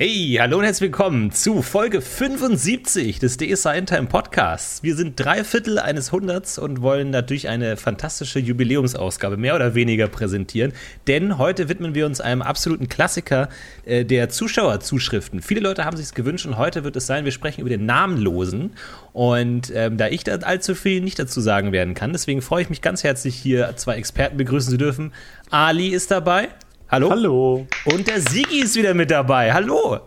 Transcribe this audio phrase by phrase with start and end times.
[0.00, 4.84] Hey, hallo und herzlich willkommen zu Folge 75 des DSA Time Podcasts.
[4.84, 10.06] Wir sind drei Viertel eines Hunderts und wollen natürlich eine fantastische Jubiläumsausgabe mehr oder weniger
[10.06, 10.72] präsentieren,
[11.08, 13.48] denn heute widmen wir uns einem absoluten Klassiker
[13.86, 15.42] äh, der Zuschauerzuschriften.
[15.42, 17.84] Viele Leute haben sich es gewünscht und heute wird es sein, wir sprechen über den
[17.84, 18.74] Namenlosen
[19.12, 22.70] und ähm, da ich da allzu viel nicht dazu sagen werden kann, deswegen freue ich
[22.70, 25.12] mich ganz herzlich hier zwei Experten begrüßen zu dürfen.
[25.50, 26.50] Ali ist dabei.
[26.90, 27.10] Hallo?
[27.10, 27.66] Hallo.
[27.84, 29.52] Und der Sigi ist wieder mit dabei.
[29.52, 30.00] Hallo.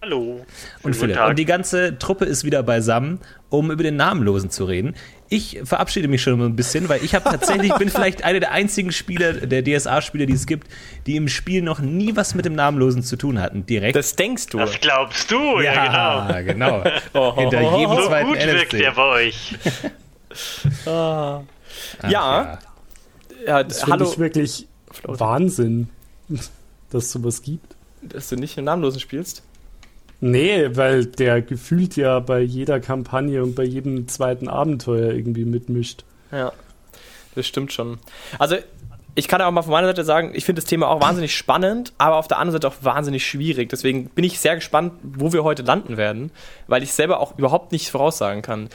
[0.00, 0.46] Hallo.
[0.84, 1.18] Und Philipp.
[1.20, 4.94] Und die ganze Truppe ist wieder beisammen, um über den Namenlosen zu reden.
[5.28, 8.92] Ich verabschiede mich schon ein bisschen, weil ich habe tatsächlich bin vielleicht einer der einzigen
[8.92, 10.68] Spieler der DSA-Spieler, die es gibt,
[11.08, 13.66] die im Spiel noch nie was mit dem Namenlosen zu tun hatten.
[13.66, 13.96] Direkt.
[13.96, 14.58] Das denkst du.
[14.58, 16.82] Das glaubst du, ja, ja genau.
[16.82, 16.90] genau.
[17.14, 18.52] Oh, Hinter jedem so zweiten gut NFC.
[18.52, 19.56] wirkt der bei euch.
[20.86, 21.42] ah.
[22.00, 22.58] Ach, ja.
[23.44, 23.64] ja.
[23.64, 24.12] Das finde hallo.
[24.12, 24.68] ich wirklich
[25.02, 25.88] Wahnsinn,
[26.90, 27.76] dass es sowas gibt.
[28.02, 29.42] Dass du nicht den Namenlosen spielst?
[30.20, 36.04] Nee, weil der gefühlt ja bei jeder Kampagne und bei jedem zweiten Abenteuer irgendwie mitmischt.
[36.32, 36.52] Ja,
[37.34, 37.98] das stimmt schon.
[38.38, 38.56] Also,
[39.14, 41.92] ich kann auch mal von meiner Seite sagen, ich finde das Thema auch wahnsinnig spannend,
[41.98, 43.68] aber auf der anderen Seite auch wahnsinnig schwierig.
[43.68, 46.30] Deswegen bin ich sehr gespannt, wo wir heute landen werden,
[46.66, 48.68] weil ich selber auch überhaupt nicht voraussagen kann.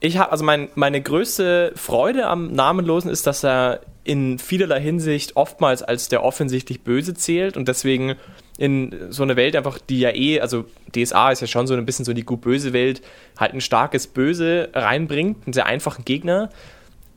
[0.00, 5.36] Ich habe also mein, meine größte Freude am Namenlosen ist, dass er in vielerlei Hinsicht
[5.36, 8.14] oftmals als der offensichtlich Böse zählt und deswegen
[8.56, 10.64] in so eine Welt einfach, die ja eh, also
[10.96, 13.02] DSA ist ja schon so ein bisschen so die gut-böse Welt,
[13.38, 16.48] halt ein starkes Böse reinbringt, einen sehr einfachen Gegner.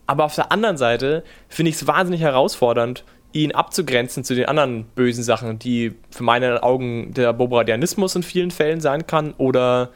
[0.05, 4.83] Aber auf der anderen Seite finde ich es wahnsinnig herausfordernd, ihn abzugrenzen zu den anderen
[4.83, 9.91] bösen Sachen, die für meine Augen der Bobradianismus in vielen Fällen sein kann oder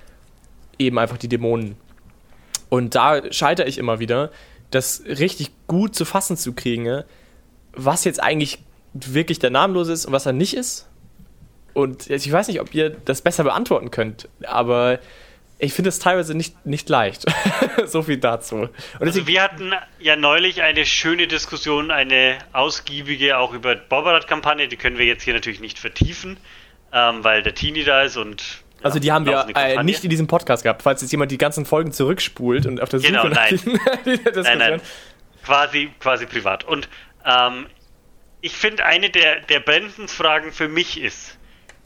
[0.79, 1.75] eben einfach die Dämonen.
[2.69, 4.31] Und da scheitere ich immer wieder,
[4.71, 7.03] das richtig gut zu fassen zu kriegen,
[7.73, 8.59] was jetzt eigentlich
[8.93, 10.87] wirklich der Namenlose ist und was er nicht ist.
[11.73, 14.99] Und ich weiß nicht, ob ihr das besser beantworten könnt, aber
[15.57, 17.25] ich finde es teilweise nicht, nicht leicht.
[17.85, 18.55] so viel dazu.
[18.55, 24.77] Und Also wir hatten ja neulich eine schöne Diskussion, eine ausgiebige auch über Borberat-Kampagne, die
[24.77, 26.37] können wir jetzt hier natürlich nicht vertiefen,
[26.91, 30.27] ähm, weil der Teenie da ist und also die haben wir äh, nicht in diesem
[30.27, 33.35] Podcast gehabt, falls jetzt jemand die ganzen Folgen zurückspult und auf der Suche Genau, nach
[33.35, 33.59] nein.
[34.05, 34.43] dieser Diskussion.
[34.43, 34.81] Nein, nein.
[35.43, 36.63] Quasi, quasi privat.
[36.63, 36.89] Und
[37.25, 37.67] ähm,
[38.41, 41.37] ich finde, eine der, der brennendsten Fragen für mich ist,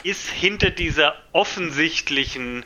[0.04, 2.64] ist hinter dieser offensichtlichen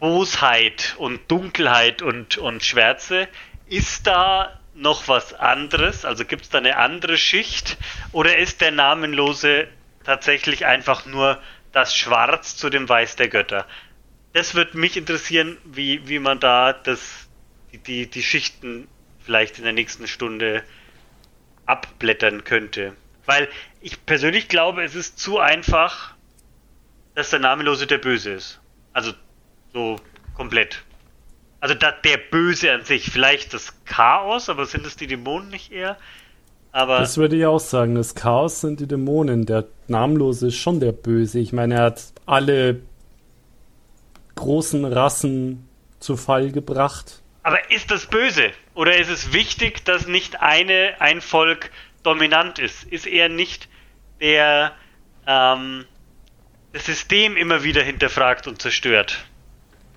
[0.00, 3.28] Bosheit und Dunkelheit und, und Schwärze,
[3.66, 6.04] ist da noch was anderes?
[6.04, 7.78] Also gibt es da eine andere Schicht?
[8.12, 9.68] Oder ist der Namenlose
[10.04, 11.38] tatsächlich einfach nur
[11.74, 13.66] das Schwarz zu dem Weiß der Götter?
[14.32, 17.28] Das würde mich interessieren, wie, wie man da das,
[17.86, 18.88] die, die, Schichten
[19.20, 20.64] vielleicht in der nächsten Stunde
[21.66, 22.96] abblättern könnte.
[23.26, 23.48] Weil
[23.80, 26.14] ich persönlich glaube, es ist zu einfach,
[27.14, 28.60] dass der Namenlose der Böse ist.
[28.92, 29.12] Also
[29.72, 30.00] so
[30.34, 30.82] komplett.
[31.60, 35.72] Also da, der Böse an sich, vielleicht das Chaos, aber sind es die Dämonen nicht
[35.72, 35.96] eher?
[36.74, 37.94] Aber Das würde ich auch sagen.
[37.94, 39.46] Das Chaos sind die Dämonen.
[39.46, 41.38] Der Namenlose ist schon der Böse.
[41.38, 42.80] Ich meine, er hat alle
[44.34, 45.68] großen Rassen
[46.00, 47.22] zu Fall gebracht.
[47.44, 48.50] Aber ist das böse?
[48.74, 51.70] Oder ist es wichtig, dass nicht eine, ein Volk
[52.02, 52.82] dominant ist?
[52.82, 53.68] Ist er nicht
[54.20, 54.72] der
[55.28, 55.84] ähm,
[56.72, 59.24] das System immer wieder hinterfragt und zerstört?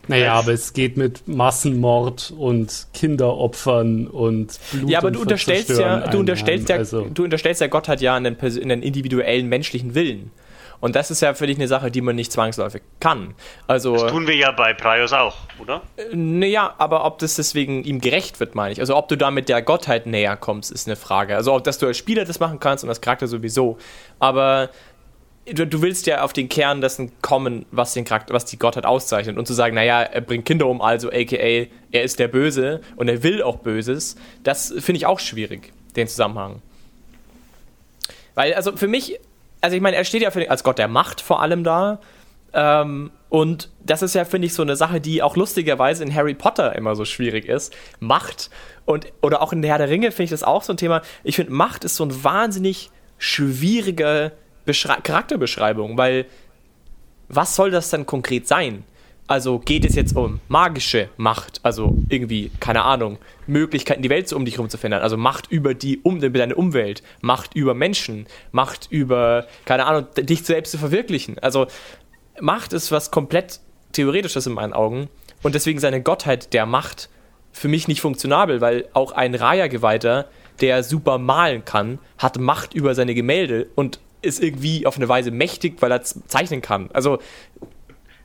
[0.08, 0.44] Naja, Yes.
[0.44, 6.08] aber es geht mit Massenmord und Kinderopfern und Blut Ja, aber und du unterstellst ja,
[6.08, 6.78] du unterstellst ja.
[6.78, 10.32] Also, du unterstellst ja Gott hat ja einen, einen individuellen menschlichen Willen.
[10.80, 13.34] Und das ist ja für dich eine Sache, die man nicht zwangsläufig kann.
[13.66, 15.82] Also, Das tun wir ja bei Prios auch, oder?
[16.14, 18.80] naja, aber ob das deswegen ihm gerecht wird, meine ich.
[18.80, 21.36] Also, ob du damit der Gottheit näher kommst, ist eine Frage.
[21.36, 23.80] Also, ob dass du als Spieler das machen kannst und als Charakter sowieso.
[24.20, 24.70] Aber
[25.54, 28.86] du, du willst ja auf den Kern dessen kommen, was den Charakter, was die Gottheit
[28.86, 29.38] auszeichnet.
[29.38, 31.36] Und zu sagen, naja, er bringt Kinder um, also aka,
[31.92, 36.08] er ist der Böse und er will auch Böses, das finde ich auch schwierig, den
[36.08, 36.62] Zusammenhang.
[38.36, 39.20] Weil, also für mich,
[39.62, 42.00] also ich meine, er steht ja für, als Gott der Macht vor allem da.
[42.54, 46.34] Ähm, und das ist ja, finde ich, so eine Sache, die auch lustigerweise in Harry
[46.34, 47.76] Potter immer so schwierig ist.
[48.00, 48.50] Macht.
[48.86, 51.02] Und, oder auch in der Herr der Ringe finde ich das auch so ein Thema.
[51.24, 54.32] Ich finde, Macht ist so ein wahnsinnig schwierige
[54.68, 56.26] Beschrei Charakterbeschreibung, weil
[57.30, 58.84] was soll das dann konkret sein?
[59.26, 64.36] Also geht es jetzt um magische Macht, also irgendwie, keine Ahnung, Möglichkeiten, die Welt so
[64.38, 67.74] um dich herum zu verändern, also Macht über die um, über deine Umwelt, Macht über
[67.74, 71.40] Menschen, Macht über, keine Ahnung, dich selbst zu verwirklichen.
[71.40, 71.68] Also
[72.40, 73.60] Macht ist was komplett
[73.92, 75.10] Theoretisches in meinen Augen
[75.44, 77.10] und deswegen seine Gottheit der Macht
[77.52, 80.28] für mich nicht funktionabel, weil auch ein Raya-Geweihter,
[80.62, 85.32] der super malen kann, hat Macht über seine Gemälde und ist irgendwie auf eine Weise
[85.32, 86.90] mächtig, weil er zeichnen kann.
[86.94, 87.20] Also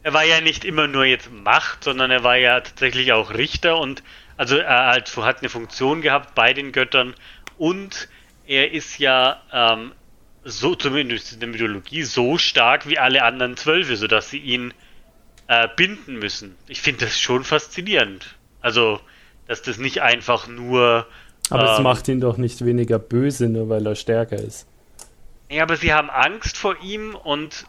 [0.02, 3.78] er war ja nicht immer nur jetzt Macht, sondern er war ja tatsächlich auch Richter
[3.78, 4.02] und
[4.36, 7.14] also er halt, hat eine Funktion gehabt bei den Göttern
[7.58, 8.08] und
[8.46, 9.92] er ist ja ähm,
[10.44, 14.74] so zumindest in der Mythologie so stark wie alle anderen Zwölfe, sodass sie ihn
[15.46, 16.56] äh, binden müssen.
[16.66, 18.34] Ich finde das schon faszinierend.
[18.60, 19.00] Also,
[19.46, 21.06] dass das nicht einfach nur.
[21.50, 24.66] Aber ähm, es macht ihn doch nicht weniger böse, nur weil er stärker ist.
[25.52, 27.66] Ja, aber sie haben Angst vor ihm und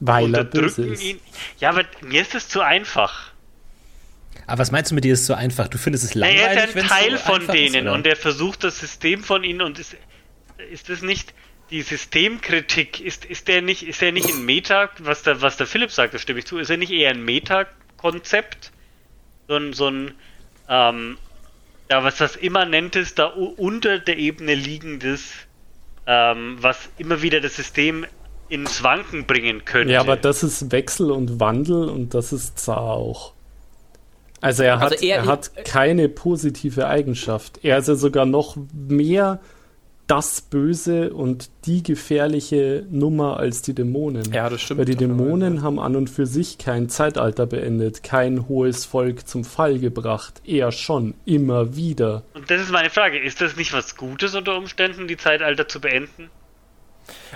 [0.00, 1.20] weil unterdrücken ihn.
[1.60, 3.32] Ja, aber mir ist das zu einfach.
[4.46, 5.68] Aber was meinst du mit dir ist so einfach?
[5.68, 6.42] Du findest es langweilig?
[6.42, 9.60] er ist ein Teil so von denen ist, und er versucht das System von ihnen
[9.60, 9.94] und ist,
[10.70, 11.34] ist das nicht
[11.70, 15.66] die Systemkritik, ist, ist der nicht, ist er nicht ein Meta, was der, was der
[15.66, 18.72] Philipp sagt, das stimme ich zu, ist er nicht eher ein Meta-Konzept?
[19.48, 20.14] So ein, so ein,
[20.68, 21.18] ähm,
[21.90, 25.46] ja, was das Immanentes, da unter der Ebene liegendes,
[26.06, 28.06] ähm, was immer wieder das System
[28.48, 29.94] ins Wanken bringen könnte.
[29.94, 33.32] Ja, aber das ist Wechsel und Wandel und das ist Zar auch.
[34.42, 37.60] Also er hat, also er, er hat keine positive Eigenschaft.
[37.62, 39.40] Er ist ja sogar noch mehr
[40.12, 44.30] das Böse und die gefährliche Nummer als die Dämonen.
[44.30, 44.80] Ja, das stimmt.
[44.80, 45.62] Weil die Dämonen ja.
[45.62, 50.42] haben an und für sich kein Zeitalter beendet, kein hohes Volk zum Fall gebracht.
[50.44, 52.24] Er schon, immer wieder.
[52.34, 55.80] Und das ist meine Frage, ist das nicht was Gutes unter Umständen, die Zeitalter zu
[55.80, 56.28] beenden?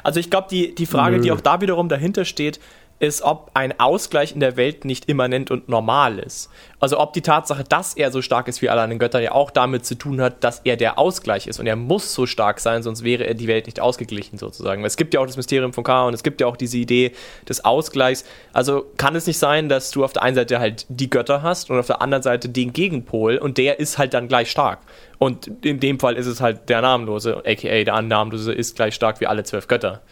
[0.02, 1.22] Also ich glaube, die, die Frage, Nö.
[1.22, 2.60] die auch da wiederum dahinter steht,
[2.98, 6.50] ist, ob ein Ausgleich in der Welt nicht immanent und normal ist.
[6.80, 9.50] Also ob die Tatsache, dass er so stark ist wie alle anderen Götter, ja auch
[9.50, 11.60] damit zu tun hat, dass er der Ausgleich ist.
[11.60, 14.84] Und er muss so stark sein, sonst wäre die Welt nicht ausgeglichen sozusagen.
[14.84, 17.12] Es gibt ja auch das Mysterium von K und es gibt ja auch diese Idee
[17.48, 18.24] des Ausgleichs.
[18.52, 21.70] Also kann es nicht sein, dass du auf der einen Seite halt die Götter hast
[21.70, 24.80] und auf der anderen Seite den Gegenpol und der ist halt dann gleich stark.
[25.18, 29.20] Und in dem Fall ist es halt der Namenlose, aka der Annamenlose ist gleich stark
[29.20, 30.02] wie alle zwölf Götter.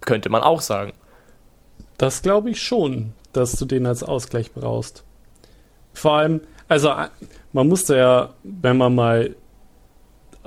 [0.00, 0.92] Könnte man auch sagen.
[1.98, 5.04] Das glaube ich schon, dass du den als Ausgleich brauchst.
[5.92, 6.92] Vor allem, also
[7.52, 9.36] man musste ja, wenn man mal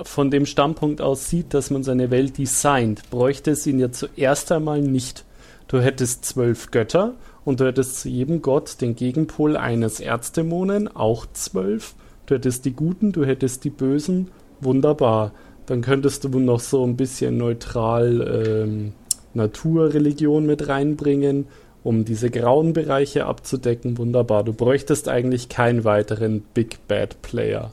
[0.03, 4.51] von dem Standpunkt aus sieht, dass man seine Welt designt, bräuchte es ihn ja zuerst
[4.51, 5.25] einmal nicht.
[5.67, 11.25] Du hättest zwölf Götter und du hättest zu jedem Gott den Gegenpol eines Erzdämonen, auch
[11.33, 11.95] zwölf.
[12.25, 14.29] Du hättest die Guten, du hättest die Bösen,
[14.59, 15.31] wunderbar.
[15.65, 18.93] Dann könntest du noch so ein bisschen neutral ähm,
[19.37, 21.47] Naturreligion mit reinbringen,
[21.83, 23.97] um diese grauen Bereiche abzudecken.
[23.97, 24.43] Wunderbar.
[24.43, 27.71] Du bräuchtest eigentlich keinen weiteren Big Bad Player.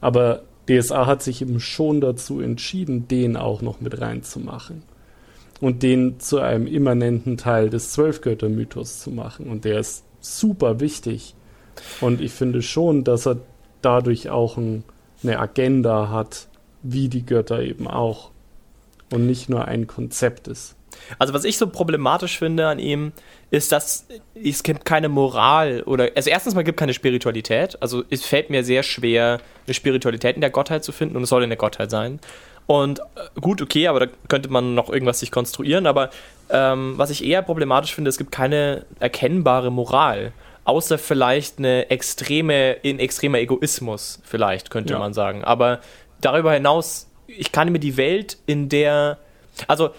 [0.00, 4.82] Aber DSA hat sich eben schon dazu entschieden, den auch noch mit reinzumachen.
[5.60, 9.50] Und den zu einem immanenten Teil des Zwölfgötter-Mythos zu machen.
[9.50, 11.34] Und der ist super wichtig.
[12.00, 13.38] Und ich finde schon, dass er
[13.82, 14.84] dadurch auch ein,
[15.22, 16.46] eine Agenda hat,
[16.82, 18.30] wie die Götter eben auch.
[19.12, 20.76] Und nicht nur ein Konzept ist.
[21.18, 23.12] Also was ich so problematisch finde an ihm,
[23.50, 27.80] ist, dass es gibt keine Moral oder also erstens mal gibt keine Spiritualität.
[27.82, 31.28] Also es fällt mir sehr schwer, eine Spiritualität in der Gottheit zu finden und es
[31.28, 32.20] soll in der Gottheit sein.
[32.70, 35.88] Und äh, gut, okay, aber da könnte man noch irgendwas sich konstruieren.
[35.88, 36.10] Aber
[36.50, 40.32] ähm, was ich eher problematisch finde, es gibt keine erkennbare Moral.
[40.62, 45.00] Außer vielleicht eine extreme, in extremer Egoismus, vielleicht, könnte ja.
[45.00, 45.42] man sagen.
[45.42, 45.80] Aber
[46.20, 49.18] darüber hinaus, ich kann mir die Welt, in der.
[49.66, 49.90] Also,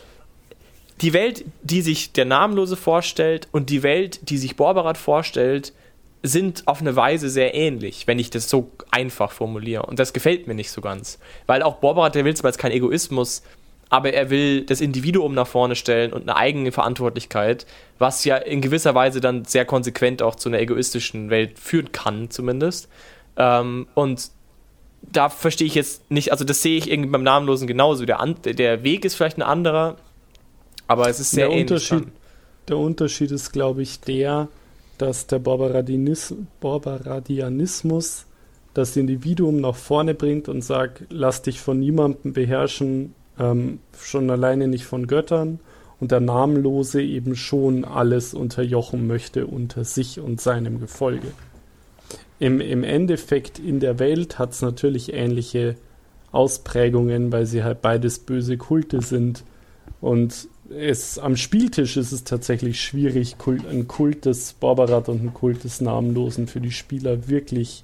[1.01, 5.73] die Welt, die sich der Namenlose vorstellt und die Welt, die sich Borberat vorstellt,
[6.23, 9.83] sind auf eine Weise sehr ähnlich, wenn ich das so einfach formuliere.
[9.83, 11.17] Und das gefällt mir nicht so ganz.
[11.47, 13.41] Weil auch Borberat, der will zwar jetzt kein Egoismus,
[13.89, 17.65] aber er will das Individuum nach vorne stellen und eine eigene Verantwortlichkeit,
[17.97, 22.29] was ja in gewisser Weise dann sehr konsequent auch zu einer egoistischen Welt führen kann,
[22.29, 22.87] zumindest.
[23.35, 24.29] Ähm, und
[25.01, 28.05] da verstehe ich jetzt nicht, also das sehe ich irgendwie beim Namenlosen genauso.
[28.05, 29.97] Der, der Weg ist vielleicht ein anderer,
[30.91, 31.71] aber es ist sehr der ähnlich.
[31.71, 32.03] Unterschied,
[32.67, 34.49] der Unterschied ist, glaube ich, der,
[34.97, 38.25] dass der Barbaradianismus
[38.73, 44.67] das Individuum nach vorne bringt und sagt, lass dich von niemandem beherrschen, ähm, schon alleine
[44.67, 45.59] nicht von Göttern.
[45.99, 51.27] Und der Namenlose eben schon alles unterjochen möchte unter sich und seinem Gefolge.
[52.39, 55.75] Im, im Endeffekt in der Welt hat es natürlich ähnliche
[56.31, 59.43] Ausprägungen, weil sie halt beides böse Kulte sind.
[59.99, 60.47] Und
[60.77, 65.63] es, am Spieltisch ist es tatsächlich schwierig, Kult, ein Kult des Barbarat und ein Kult
[65.63, 67.83] des Namenlosen für die Spieler wirklich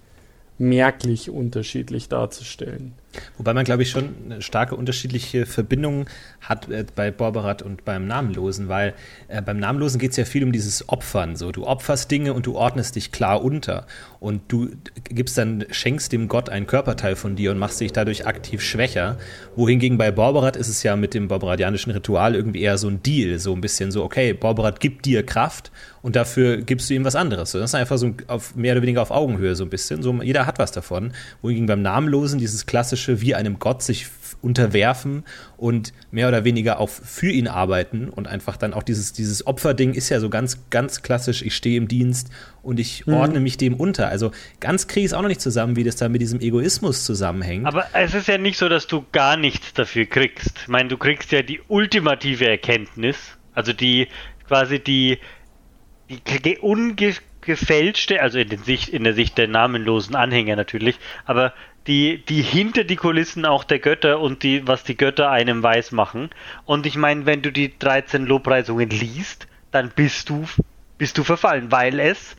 [0.60, 2.94] merklich unterschiedlich darzustellen.
[3.38, 6.08] Wobei man, glaube ich, schon eine starke unterschiedliche Verbindung
[6.48, 8.94] hat äh, bei Borberat und beim Namenlosen, weil
[9.28, 11.36] äh, beim Namenlosen geht es ja viel um dieses Opfern.
[11.36, 13.86] So, du opferst Dinge und du ordnest dich klar unter.
[14.20, 14.70] Und du
[15.04, 19.18] gibst dann, schenkst dem Gott einen Körperteil von dir und machst dich dadurch aktiv schwächer.
[19.56, 23.38] Wohingegen bei Borberat ist es ja mit dem borberadianischen Ritual irgendwie eher so ein Deal,
[23.40, 27.16] so ein bisschen so, okay, Borberat gibt dir Kraft und dafür gibst du ihm was
[27.16, 27.52] anderes.
[27.52, 30.02] So, das ist einfach so auf, mehr oder weniger auf Augenhöhe so ein bisschen.
[30.02, 31.12] So, jeder hat was davon.
[31.42, 34.08] Wohingegen beim Namenlosen dieses klassische, wie einem Gott sich
[34.42, 35.24] unterwerfen
[35.58, 39.94] und mehr oder weniger auch für ihn arbeiten und einfach dann auch dieses, dieses Opferding
[39.94, 42.30] ist ja so ganz, ganz klassisch, ich stehe im Dienst
[42.62, 43.14] und ich mhm.
[43.14, 44.10] ordne mich dem unter.
[44.10, 47.04] Also ganz kriege ich es auch noch nicht zusammen, wie das da mit diesem Egoismus
[47.04, 47.66] zusammenhängt.
[47.66, 50.52] Aber es ist ja nicht so, dass du gar nichts dafür kriegst.
[50.62, 53.18] Ich meine, du kriegst ja die ultimative Erkenntnis,
[53.54, 54.08] also die
[54.48, 55.20] quasi die,
[56.46, 61.54] die ungefälschte, also in, Sicht, in der Sicht der namenlosen Anhänger natürlich, aber
[61.88, 65.94] die, die hinter die Kulissen auch der Götter und die, was die Götter einem weiß
[65.94, 66.30] machen.
[66.66, 70.46] Und ich meine, wenn du die 13 Lobpreisungen liest, dann bist du,
[70.98, 72.36] bist du verfallen, weil es,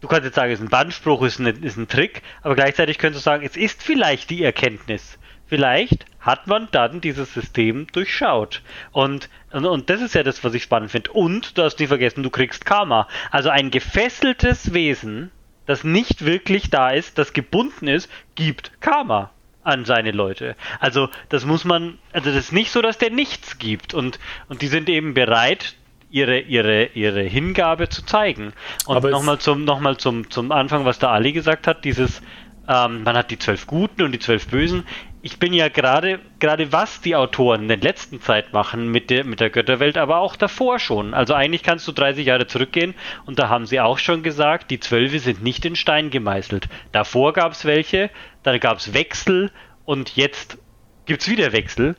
[0.00, 3.24] du kannst jetzt sagen, es ist ein Bandspruch, ist ist ein Trick, aber gleichzeitig könntest
[3.24, 5.18] du sagen, es ist vielleicht die Erkenntnis.
[5.46, 8.62] Vielleicht hat man dann dieses System durchschaut.
[8.92, 11.10] Und, und, und das ist ja das, was ich spannend finde.
[11.12, 13.08] Und du hast nie vergessen, du kriegst Karma.
[13.30, 15.30] Also ein gefesseltes Wesen
[15.68, 19.30] das nicht wirklich da ist, das gebunden ist, gibt Karma
[19.62, 20.56] an seine Leute.
[20.80, 24.62] Also das muss man, also das ist nicht so, dass der nichts gibt und, und
[24.62, 25.76] die sind eben bereit,
[26.10, 28.54] ihre, ihre, ihre Hingabe zu zeigen.
[28.86, 32.22] Und nochmal zum, noch zum, zum Anfang, was der Ali gesagt hat, dieses,
[32.68, 34.84] ähm, man hat die zwölf Guten und die zwölf Bösen
[35.20, 39.24] ich bin ja gerade, gerade was die Autoren in der letzten Zeit machen mit der,
[39.24, 41.12] mit der Götterwelt, aber auch davor schon.
[41.12, 42.94] Also eigentlich kannst du 30 Jahre zurückgehen
[43.26, 46.68] und da haben sie auch schon gesagt, die Zwölfe sind nicht in Stein gemeißelt.
[46.92, 48.10] Davor gab es welche,
[48.42, 49.50] dann gab es Wechsel
[49.84, 50.58] und jetzt
[51.06, 51.96] gibt es wieder Wechsel.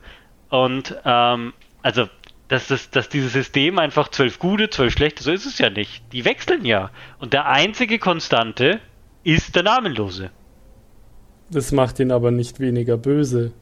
[0.48, 2.08] Und ähm, also,
[2.48, 6.02] dass, das, dass dieses System einfach zwölf gute, zwölf schlechte, so ist es ja nicht.
[6.12, 6.90] Die wechseln ja.
[7.18, 8.80] Und der einzige Konstante
[9.22, 10.30] ist der Namenlose.
[11.50, 13.52] Das macht ihn aber nicht weniger böse.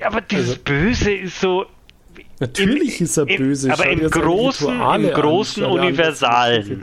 [0.00, 1.66] Ja, aber dieses also, Böse ist so.
[2.40, 3.68] Natürlich im, ist er böse.
[3.68, 6.82] Im, aber im großen, im großen an, Universalen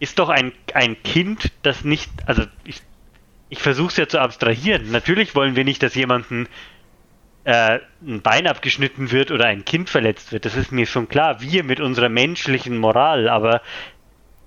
[0.00, 2.10] ist doch ein, ein Kind, das nicht.
[2.26, 2.82] Also ich,
[3.48, 4.90] ich versuche es ja zu abstrahieren.
[4.90, 6.48] Natürlich wollen wir nicht, dass jemanden
[7.44, 10.44] äh, ein Bein abgeschnitten wird oder ein Kind verletzt wird.
[10.44, 11.40] Das ist mir schon klar.
[11.40, 13.28] Wir mit unserer menschlichen Moral.
[13.28, 13.62] Aber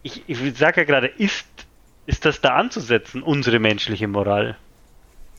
[0.03, 1.47] ich, ich sage ja gerade, ist,
[2.05, 4.57] ist das da anzusetzen, unsere menschliche Moral?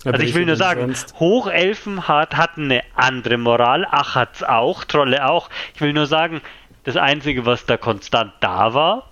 [0.04, 1.18] Also ich will nur sagen, sonst?
[1.20, 5.48] Hochelfen hat, hatten eine andere Moral, Ach hat's auch, Trolle auch.
[5.74, 6.40] Ich will nur sagen,
[6.84, 9.08] das Einzige, was da konstant da war,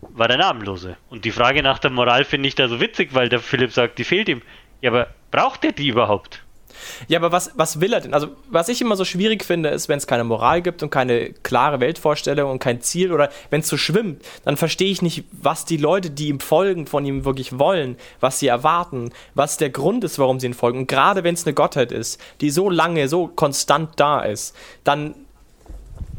[0.00, 0.96] war der Namenlose.
[1.10, 3.98] Und die Frage nach der Moral finde ich da so witzig, weil der Philipp sagt,
[3.98, 4.42] die fehlt ihm.
[4.80, 6.42] Ja, aber braucht er die überhaupt?
[7.08, 8.14] Ja, aber was, was will er denn?
[8.14, 11.32] Also, was ich immer so schwierig finde, ist, wenn es keine Moral gibt und keine
[11.42, 15.64] klare Weltvorstellung und kein Ziel oder wenn es so schwimmt, dann verstehe ich nicht, was
[15.64, 20.04] die Leute, die ihm folgen, von ihm wirklich wollen, was sie erwarten, was der Grund
[20.04, 20.80] ist, warum sie ihm folgen.
[20.80, 25.14] Und gerade wenn es eine Gottheit ist, die so lange, so konstant da ist, dann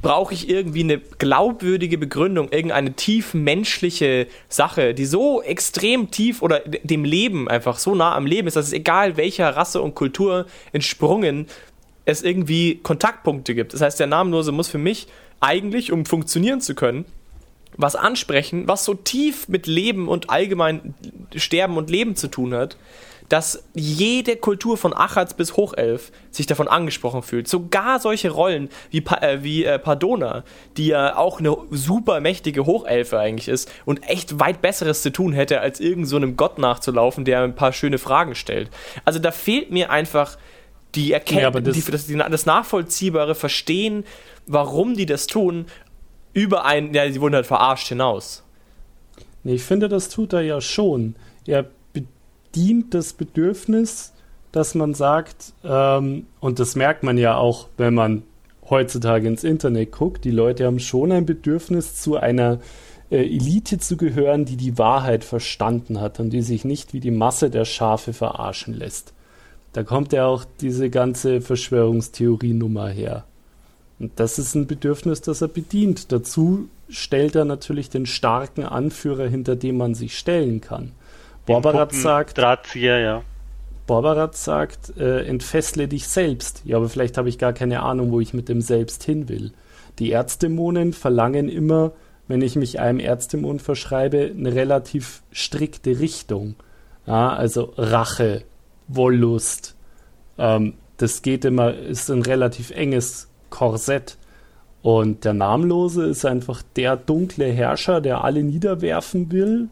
[0.03, 6.59] brauche ich irgendwie eine glaubwürdige Begründung, irgendeine tief menschliche Sache, die so extrem tief oder
[6.59, 10.45] dem Leben einfach so nah am Leben ist, dass es egal welcher Rasse und Kultur
[10.73, 11.47] entsprungen
[12.05, 13.73] es irgendwie Kontaktpunkte gibt.
[13.73, 15.07] Das heißt, der Namenlose muss für mich
[15.39, 17.05] eigentlich, um funktionieren zu können,
[17.77, 20.93] was ansprechen, was so tief mit Leben und allgemein
[21.35, 22.77] Sterben und Leben zu tun hat,
[23.29, 27.47] dass jede Kultur von Achatz bis Hochelf sich davon angesprochen fühlt.
[27.47, 30.43] Sogar solche Rollen wie, pa äh, wie äh, Pardona,
[30.77, 35.33] die ja auch eine super mächtige Hochelfe eigentlich ist und echt weit Besseres zu tun
[35.33, 38.69] hätte, als irgend so einem Gott nachzulaufen, der ein paar schöne Fragen stellt.
[39.05, 40.37] Also da fehlt mir einfach
[40.95, 44.03] die Erkenntnis, ja, das, die, das, das nachvollziehbare Verstehen,
[44.45, 45.65] warum die das tun,
[46.33, 48.43] über ein, ja, sie wurden halt verarscht hinaus.
[49.43, 51.15] Nee, ich finde, das tut er ja schon.
[51.45, 51.65] Er
[52.55, 54.13] dient das Bedürfnis,
[54.51, 58.23] dass man sagt, ähm, und das merkt man ja auch, wenn man
[58.69, 62.59] heutzutage ins Internet guckt, die Leute haben schon ein Bedürfnis, zu einer
[63.09, 67.11] äh, Elite zu gehören, die die Wahrheit verstanden hat und die sich nicht wie die
[67.11, 69.13] Masse der Schafe verarschen lässt.
[69.73, 73.25] Da kommt ja auch diese ganze Verschwörungstheorie-Nummer her.
[73.99, 76.11] Und das ist ein Bedürfnis, das er bedient.
[76.11, 80.91] Dazu stellt er natürlich den starken Anführer, hinter dem man sich stellen kann.
[81.45, 82.37] Borbarat sagt.
[82.37, 83.21] Drahtzieher, ja.
[83.85, 86.61] Borbarat sagt, äh, entfessle dich selbst.
[86.65, 89.51] Ja, aber vielleicht habe ich gar keine Ahnung, wo ich mit dem Selbst hin will.
[89.99, 91.91] Die Ärztemonen verlangen immer,
[92.27, 96.55] wenn ich mich einem Ärztemon verschreibe, eine relativ strikte Richtung.
[97.05, 98.43] Ja, also Rache,
[98.87, 99.75] Wollust,
[100.37, 104.17] ähm, das geht immer, ist ein relativ enges Korsett.
[104.81, 109.69] Und der Namenlose ist einfach der dunkle Herrscher, der alle niederwerfen will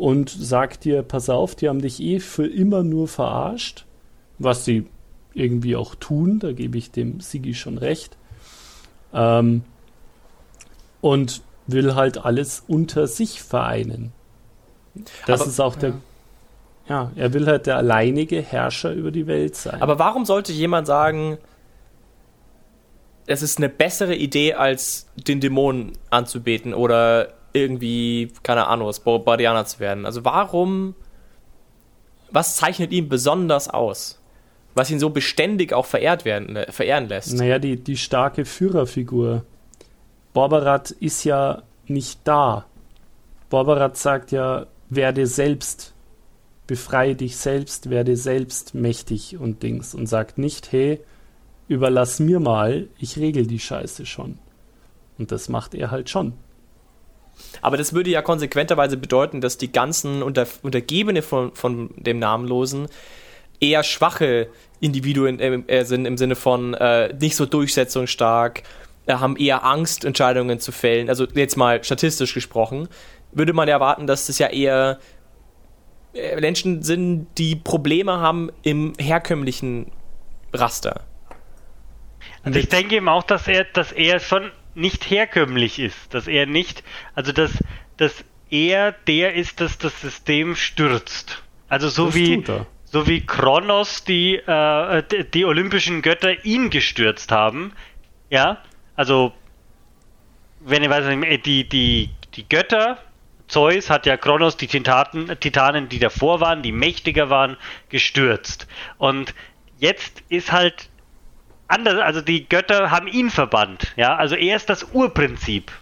[0.00, 3.84] und sagt dir, pass auf, die haben dich eh für immer nur verarscht,
[4.38, 4.86] was sie
[5.34, 8.16] irgendwie auch tun, da gebe ich dem Sigi schon recht.
[9.12, 9.62] Ähm,
[11.02, 14.12] und will halt alles unter sich vereinen.
[15.26, 15.92] Das Aber- ist auch der.
[16.88, 19.82] Ja, er will halt der alleinige Herrscher über die Welt sein.
[19.82, 21.36] Aber warum sollte jemand sagen,
[23.26, 28.92] es ist eine bessere Idee, als den Dämonen anzubeten oder irgendwie, keine Ahnung,
[29.24, 30.06] Bardianer zu werden?
[30.06, 30.94] Also warum,
[32.30, 34.20] was zeichnet ihn besonders aus?
[34.74, 37.34] Was ihn so beständig auch verehrt werden, äh, verehren lässt?
[37.34, 39.44] Naja, die, die starke Führerfigur.
[40.32, 42.66] Borberat ist ja nicht da.
[43.48, 45.92] Borberat sagt ja, werde selbst,
[46.68, 51.00] befreie dich selbst, werde selbst mächtig und Dings und sagt nicht, hey,
[51.66, 54.38] überlass mir mal, ich regel die Scheiße schon.
[55.18, 56.34] Und das macht er halt schon.
[57.62, 62.88] Aber das würde ja konsequenterweise bedeuten, dass die ganzen Unter Untergebene von, von dem Namenlosen
[63.60, 64.48] eher schwache
[64.80, 68.62] Individuen äh, sind im Sinne von äh, nicht so durchsetzungsstark,
[69.06, 71.08] äh, haben eher Angst, Entscheidungen zu fällen.
[71.08, 72.88] Also jetzt mal statistisch gesprochen,
[73.32, 74.98] würde man ja erwarten, dass das ja eher
[76.14, 79.92] äh, Menschen sind, die Probleme haben im herkömmlichen
[80.52, 81.02] Raster.
[82.42, 86.46] Also ich denke eben auch, dass er, dass er schon nicht herkömmlich ist, dass er
[86.46, 86.82] nicht,
[87.14, 87.52] also dass,
[87.96, 91.42] dass er der ist, dass das System stürzt.
[91.68, 92.44] Also so Das wie
[92.84, 97.72] so wie Kronos die äh, die, olympischen Götter ihn gestürzt haben,
[98.30, 98.58] ja,
[98.96, 99.32] also
[100.60, 102.98] wenn ihr weiß nicht, die die die Götter
[103.50, 107.56] Zeus hat ja Kronos die Titaten, Titanen, die davor waren, die mächtiger waren,
[107.88, 108.68] gestürzt.
[108.96, 109.34] Und
[109.78, 110.88] jetzt ist halt
[111.70, 115.72] anders, also die Götter haben ihn verbannt, ja, also er ist das Urprinzip,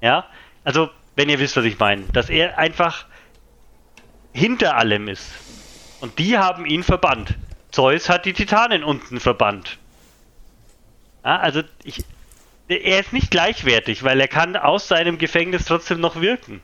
[0.00, 0.26] ja,
[0.64, 3.06] also wenn ihr wisst, was ich meine, dass er einfach
[4.32, 5.30] hinter allem ist
[6.00, 7.34] und die haben ihn verbannt.
[7.70, 9.78] Zeus hat die Titanen unten verbannt.
[11.24, 12.04] Ja, also ich,
[12.68, 16.60] er ist nicht gleichwertig, weil er kann aus seinem Gefängnis trotzdem noch wirken.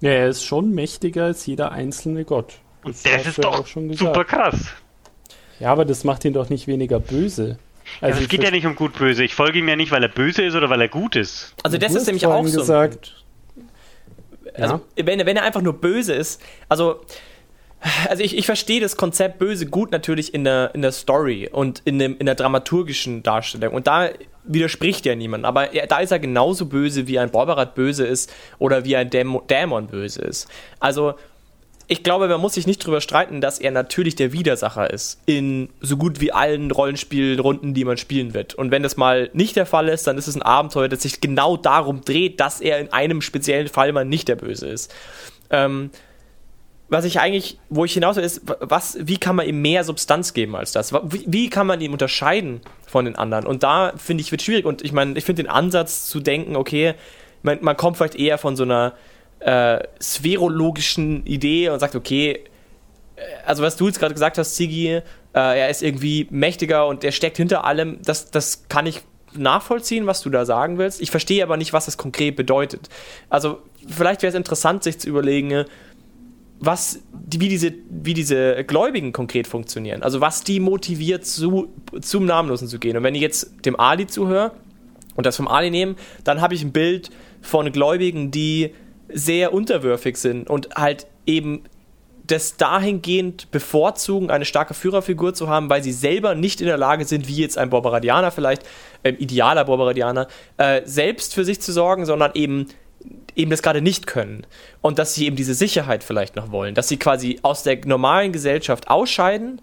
[0.00, 2.54] Ja, er ist schon mächtiger als jeder einzelne Gott.
[2.84, 4.68] Und das, ist doch super krass.
[5.58, 7.58] Ja, aber das macht ihn doch nicht weniger böse.
[8.00, 9.24] Also Also es geht ja nicht um gut-böse.
[9.24, 11.54] Ich folge ihm ja nicht, weil er böse ist oder weil er gut ist.
[11.62, 12.58] Also das Du ist nämlich auch so.
[12.60, 13.24] gesagt.
[14.54, 17.00] Also wenn, er- wenn er einfach nur böse ist, also
[18.08, 21.82] also ich, ich verstehe das Konzept böse gut natürlich in der, in der Story und
[21.84, 23.74] in, dem, in der dramaturgischen Darstellung.
[23.74, 24.08] Und da
[24.44, 25.44] widerspricht ja niemand.
[25.44, 29.10] Aber er, da ist er genauso böse, wie ein Borberat böse ist oder wie ein
[29.10, 30.48] Dämo, Dämon böse ist.
[30.80, 31.14] Also
[31.88, 35.68] ich glaube, man muss sich nicht drüber streiten, dass er natürlich der Widersacher ist in
[35.80, 38.54] so gut wie allen Rollenspielrunden, die man spielen wird.
[38.54, 41.20] Und wenn das mal nicht der Fall ist, dann ist es ein Abenteuer, das sich
[41.20, 44.92] genau darum dreht, dass er in einem speziellen Fall mal nicht der Böse ist.
[45.50, 45.90] Ähm,
[46.88, 50.34] was ich eigentlich, wo ich hinaus will, ist, was, wie kann man ihm mehr Substanz
[50.34, 50.92] geben als das?
[50.92, 53.46] Wie, wie kann man ihn unterscheiden von den anderen?
[53.46, 54.66] Und da finde ich, wird schwierig.
[54.66, 56.94] Und ich meine, ich finde den Ansatz zu denken, okay,
[57.42, 58.92] man, man kommt vielleicht eher von so einer
[59.40, 62.40] äh, spherologischen Idee und sagt, okay,
[63.16, 67.04] äh, also was du jetzt gerade gesagt hast, Ziggy, äh, er ist irgendwie mächtiger und
[67.04, 69.02] er steckt hinter allem, das, das kann ich
[69.34, 71.00] nachvollziehen, was du da sagen willst.
[71.00, 72.88] Ich verstehe aber nicht, was das konkret bedeutet.
[73.28, 75.66] Also vielleicht wäre es interessant, sich zu überlegen,
[76.58, 80.02] was, wie, diese, wie diese Gläubigen konkret funktionieren.
[80.02, 81.68] Also was die motiviert, zu,
[82.00, 82.96] zum Namenlosen zu gehen.
[82.96, 84.52] Und wenn ich jetzt dem Ali zuhöre
[85.16, 87.10] und das vom Ali nehme, dann habe ich ein Bild
[87.42, 88.72] von Gläubigen, die
[89.12, 91.64] sehr unterwürfig sind und halt eben
[92.26, 97.04] das dahingehend bevorzugen, eine starke Führerfigur zu haben, weil sie selber nicht in der Lage
[97.04, 98.62] sind, wie jetzt ein Barbaradianer vielleicht,
[99.04, 102.66] ein idealer Barbaradianer, äh, selbst für sich zu sorgen, sondern eben
[103.36, 104.46] eben das gerade nicht können
[104.80, 108.32] und dass sie eben diese Sicherheit vielleicht noch wollen, dass sie quasi aus der normalen
[108.32, 109.60] Gesellschaft ausscheiden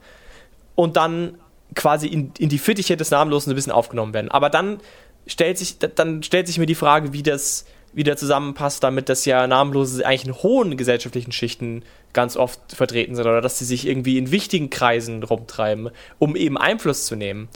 [0.75, 1.39] und dann
[1.75, 4.29] quasi in, in die Fittiche des Namenlosen ein bisschen aufgenommen werden.
[4.29, 4.79] Aber dann
[5.25, 9.45] stellt sich, dann stellt sich mir die Frage, wie das wieder zusammenpasst, damit dass ja
[9.47, 14.17] Namenlose eigentlich in hohen gesellschaftlichen Schichten ganz oft vertreten sind oder dass sie sich irgendwie
[14.17, 17.49] in wichtigen Kreisen rumtreiben, um eben Einfluss zu nehmen.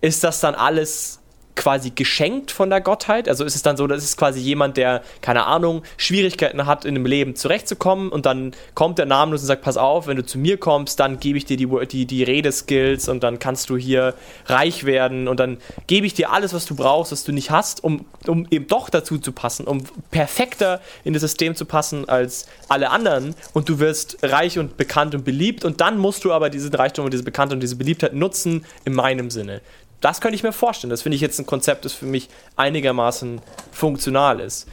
[0.00, 1.20] Ist das dann alles
[1.56, 3.28] quasi geschenkt von der Gottheit?
[3.28, 6.94] Also ist es dann so, dass es quasi jemand, der, keine Ahnung, Schwierigkeiten hat, in
[6.94, 10.38] dem Leben zurechtzukommen und dann kommt der namenlos und sagt, pass auf, wenn du zu
[10.38, 14.14] mir kommst, dann gebe ich dir die, die, die Redeskills und dann kannst du hier
[14.46, 17.82] reich werden und dann gebe ich dir alles, was du brauchst, was du nicht hast,
[17.82, 22.46] um, um eben doch dazu zu passen, um perfekter in das System zu passen als
[22.68, 26.50] alle anderen und du wirst reich und bekannt und beliebt und dann musst du aber
[26.50, 29.60] diesen Reichtum und diese Bekanntheit und diese Beliebtheit nutzen in meinem Sinne.
[30.04, 30.90] Das könnte ich mir vorstellen.
[30.90, 33.40] Das finde ich jetzt ein Konzept, das für mich einigermaßen
[33.72, 34.68] funktional ist.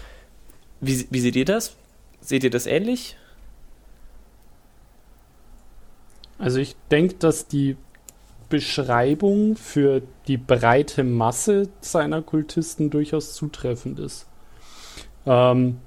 [0.81, 1.77] Wie, wie seht ihr das?
[2.19, 3.15] Seht ihr das ähnlich?
[6.37, 7.77] Also ich denke, dass die
[8.49, 14.27] Beschreibung für die breite Masse seiner Kultisten durchaus zutreffend ist.
[15.25, 15.77] Ähm,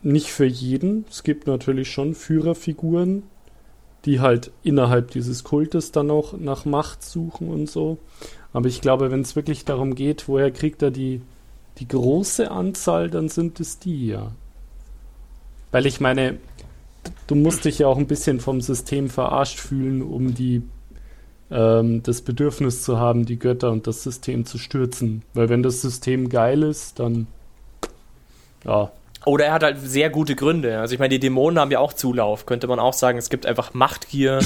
[0.00, 1.04] nicht für jeden.
[1.10, 3.24] Es gibt natürlich schon Führerfiguren,
[4.06, 7.98] die halt innerhalb dieses Kultes dann auch nach Macht suchen und so.
[8.56, 11.20] Aber ich glaube, wenn es wirklich darum geht, woher kriegt er die,
[11.76, 14.32] die große Anzahl, dann sind es die, ja.
[15.72, 16.38] Weil ich meine,
[17.26, 20.62] du musst dich ja auch ein bisschen vom System verarscht fühlen, um die
[21.50, 25.20] ähm, das Bedürfnis zu haben, die Götter und das System zu stürzen.
[25.34, 27.26] Weil wenn das System geil ist, dann
[28.64, 28.90] ja.
[29.26, 30.78] Oder er hat halt sehr gute Gründe.
[30.80, 32.46] Also ich meine, die Dämonen haben ja auch Zulauf.
[32.46, 34.38] Könnte man auch sagen, es gibt einfach Machtgier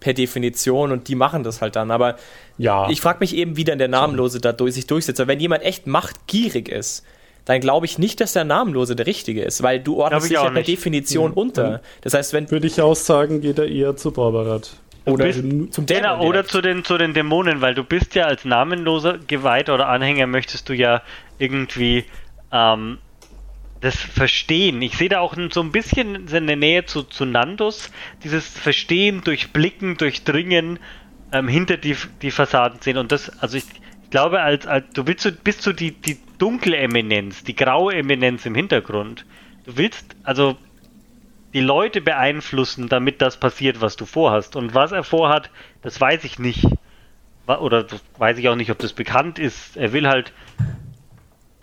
[0.00, 1.90] per Definition und die machen das halt dann.
[1.90, 2.16] Aber
[2.56, 2.88] ja.
[2.88, 5.18] ich frage mich eben, wie dann der Namenlose da durch, sich durchsetzt.
[5.18, 7.04] Weil wenn jemand echt machtgierig ist,
[7.44, 10.50] dann glaube ich nicht, dass der Namenlose der Richtige ist, weil du ordnest dich ja
[10.50, 10.62] per.
[10.62, 11.36] Definition mhm.
[11.36, 11.80] unter.
[12.02, 12.50] Das heißt, wenn.
[12.50, 14.70] Würde ich auch sagen, geht er eher zu Barbarat.
[15.06, 15.38] Oder bist,
[15.72, 19.18] zum Dämon genau, oder zu den, zu den Dämonen, weil du bist ja als Namenloser
[19.26, 21.02] geweiht oder Anhänger möchtest du ja
[21.38, 22.04] irgendwie
[22.52, 22.98] ähm,
[23.80, 24.82] das Verstehen.
[24.82, 27.90] Ich sehe da auch so ein bisschen seine Nähe zu, zu Nandos,
[28.24, 30.78] dieses Verstehen, Durchblicken, Durchdringen,
[31.32, 32.96] ähm, hinter die, die Fassaden sehen.
[32.96, 33.64] Und das, also ich,
[34.02, 37.94] ich glaube, als, als du willst du, bist du die, die dunkle Eminenz, die graue
[37.94, 39.24] Eminenz im Hintergrund.
[39.64, 40.56] Du willst also
[41.54, 44.56] die Leute beeinflussen, damit das passiert, was du vorhast.
[44.56, 45.50] Und was er vorhat,
[45.82, 46.66] das weiß ich nicht.
[47.46, 47.86] Oder
[48.18, 49.76] weiß ich auch nicht, ob das bekannt ist.
[49.76, 50.32] Er will halt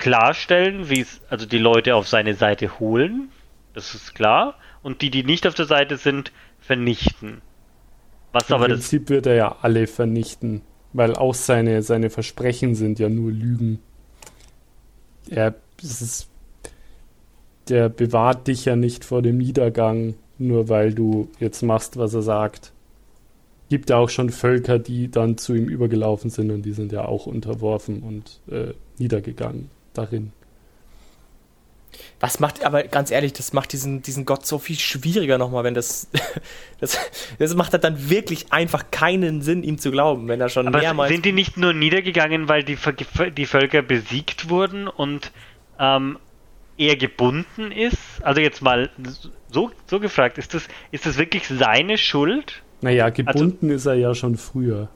[0.05, 3.29] klarstellen, wie es also die Leute auf seine Seite holen,
[3.73, 7.41] das ist klar, und die, die nicht auf der Seite sind, vernichten.
[8.31, 10.61] Was Im aber Prinzip das wird er ja alle vernichten,
[10.93, 13.79] weil auch seine, seine Versprechen sind ja nur Lügen.
[15.27, 16.29] Er ist,
[17.67, 22.21] der bewahrt dich ja nicht vor dem Niedergang, nur weil du jetzt machst, was er
[22.21, 22.73] sagt.
[23.69, 27.05] Gibt ja auch schon Völker, die dann zu ihm übergelaufen sind und die sind ja
[27.05, 30.31] auch unterworfen und äh, niedergegangen darin.
[32.19, 35.73] Was macht, aber ganz ehrlich, das macht diesen, diesen Gott so viel schwieriger nochmal, wenn
[35.73, 36.09] das,
[36.79, 36.97] das.
[37.39, 41.11] Das macht dann wirklich einfach keinen Sinn, ihm zu glauben, wenn er schon aber mehrmals.
[41.11, 42.77] Sind die nicht nur niedergegangen, weil die,
[43.35, 45.31] die Völker besiegt wurden und
[45.77, 46.17] ähm,
[46.77, 47.97] er gebunden ist?
[48.21, 48.89] Also jetzt mal
[49.51, 52.61] so, so gefragt, ist das, ist das wirklich seine Schuld?
[52.81, 54.89] Naja, gebunden also, ist er ja schon früher.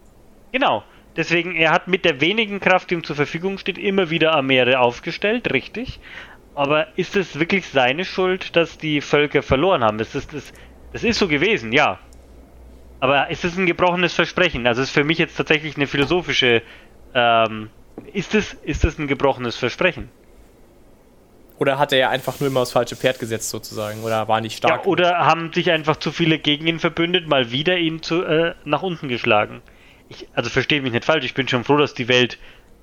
[0.51, 0.83] Genau.
[1.19, 4.79] Deswegen, er hat mit der wenigen Kraft, die ihm zur Verfügung steht, immer wieder Armeere
[4.79, 5.99] aufgestellt, richtig.
[6.55, 9.99] Aber ist es wirklich seine Schuld, dass die Völker verloren haben?
[9.99, 10.53] Ist das, das,
[10.93, 11.99] das ist so gewesen, ja.
[13.01, 14.65] Aber ist es ein gebrochenes Versprechen?
[14.65, 16.61] Also ist für mich jetzt tatsächlich eine philosophische.
[17.13, 17.69] Ähm,
[18.13, 20.07] ist es ist das ein gebrochenes Versprechen?
[21.57, 24.03] Oder hat er ja einfach nur immer aufs falsche Pferd gesetzt, sozusagen?
[24.03, 24.85] Oder war nicht stark?
[24.85, 28.55] Ja, oder haben sich einfach zu viele gegen ihn verbündet, mal wieder ihn zu, äh,
[28.63, 29.61] nach unten geschlagen?
[30.09, 32.37] Ich, also verstehe mich nicht falsch, ich bin schon froh, dass die Welt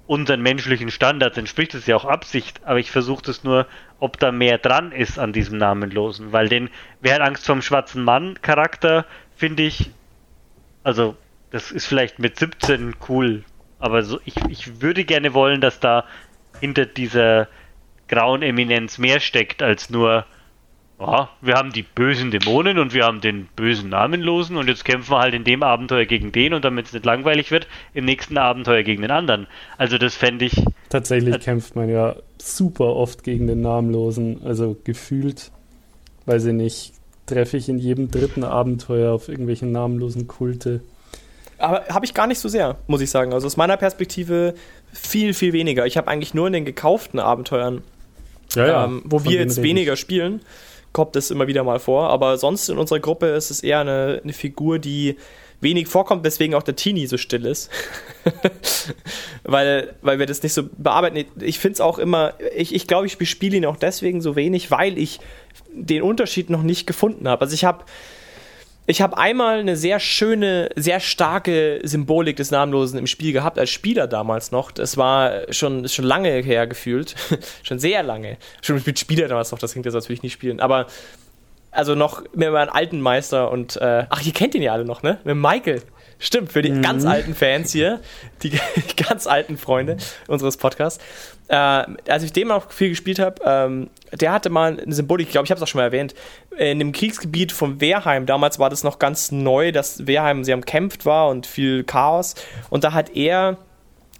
[0.06, 3.66] unseren menschlichen Standards entspricht, das ist ja auch Absicht, aber ich versuche das nur,
[3.98, 8.04] ob da mehr dran ist an diesem Namenlosen, weil den, wer hat Angst vom schwarzen
[8.04, 9.04] Mann Charakter,
[9.36, 9.90] finde ich,
[10.84, 11.16] also,
[11.50, 13.42] das ist vielleicht mit 17 cool,
[13.80, 16.04] aber so, ich, ich würde gerne wollen, dass da
[16.60, 17.48] hinter dieser
[18.08, 20.24] grauen Eminenz mehr steckt als nur,
[20.98, 25.10] ja, wir haben die bösen Dämonen und wir haben den bösen Namenlosen und jetzt kämpfen
[25.10, 28.38] wir halt in dem Abenteuer gegen den und damit es nicht langweilig wird, im nächsten
[28.38, 29.46] Abenteuer gegen den anderen.
[29.76, 30.64] Also das fände ich.
[30.88, 35.50] Tatsächlich äh, kämpft man ja super oft gegen den Namenlosen, also gefühlt,
[36.24, 36.92] weiß ich nicht,
[37.26, 40.80] treffe ich in jedem dritten Abenteuer auf irgendwelchen namenlosen Kulte.
[41.58, 43.32] Aber habe ich gar nicht so sehr, muss ich sagen.
[43.32, 44.54] Also aus meiner Perspektive
[44.92, 45.86] viel, viel weniger.
[45.86, 47.82] Ich habe eigentlich nur in den gekauften Abenteuern,
[48.54, 50.40] ja, ja, ähm, wo wir jetzt weniger spielen,
[50.96, 52.08] kommt es immer wieder mal vor.
[52.08, 55.16] Aber sonst in unserer Gruppe ist es eher eine, eine Figur, die
[55.60, 57.68] wenig vorkommt, weswegen auch der Teenie so still ist.
[59.44, 61.22] weil, weil wir das nicht so bearbeiten.
[61.42, 64.70] Ich finde es auch immer, ich, ich glaube, ich bespiele ihn auch deswegen so wenig,
[64.70, 65.20] weil ich
[65.70, 67.42] den Unterschied noch nicht gefunden habe.
[67.42, 67.84] Also ich habe
[68.88, 73.70] Ich habe einmal eine sehr schöne, sehr starke Symbolik des Namenlosen im Spiel gehabt, als
[73.70, 74.70] Spieler damals noch.
[74.70, 77.16] Das war schon, schon lange her gefühlt.
[77.64, 78.36] schon sehr lange.
[78.62, 80.60] Schon mit Spieler damals noch, das klingt jetzt, als würde ich nicht spielen.
[80.60, 80.86] Aber
[81.72, 85.02] also noch mit meinem alten Meister und, äh, ach, ihr kennt ihn ja alle noch,
[85.02, 85.18] ne?
[85.24, 85.82] Mit Michael.
[86.18, 86.82] Stimmt, für die mhm.
[86.82, 88.00] ganz alten Fans hier,
[88.42, 88.58] die,
[88.96, 89.98] ganz alten Freunde
[90.28, 91.02] unseres Podcasts.
[91.48, 95.32] Äh, als ich dem auch viel gespielt habe, ähm, der hatte mal eine Symbolik, ich
[95.32, 96.14] glaube, ich habe es auch schon mal erwähnt,
[96.56, 101.04] in dem Kriegsgebiet von Wehrheim, damals war das noch ganz neu, dass Wehrheim sehr umkämpft
[101.04, 102.34] war und viel Chaos.
[102.70, 103.58] Und da hat er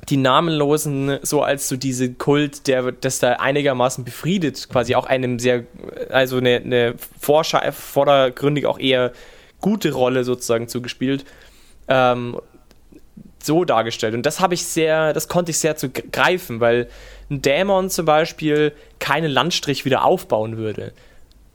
[0.09, 5.39] die Namenlosen so als so diese Kult, der das da einigermaßen befriedet, quasi auch einem
[5.39, 5.65] sehr,
[6.11, 9.13] also eine, eine vordergründig auch eher
[9.61, 11.25] gute Rolle sozusagen zugespielt
[11.89, 12.37] ähm,
[13.43, 14.15] so dargestellt.
[14.15, 16.89] Und das habe ich sehr, das konnte ich sehr zu greifen, weil
[17.31, 20.93] ein Dämon zum Beispiel keinen Landstrich wieder aufbauen würde,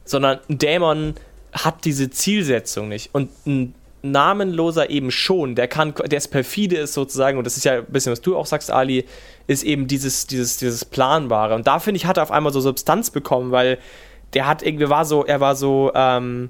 [0.05, 1.15] sondern ein Dämon
[1.51, 3.09] hat diese Zielsetzung nicht.
[3.13, 7.65] Und ein namenloser eben schon, der kann, der ist perfide ist sozusagen, und das ist
[7.65, 9.05] ja ein bisschen, was du auch sagst, Ali,
[9.47, 11.55] ist eben dieses, dieses, dieses Planbare.
[11.55, 13.77] Und da finde ich, hat er auf einmal so Substanz bekommen, weil
[14.33, 16.49] der hat irgendwie war so, er war so, ähm,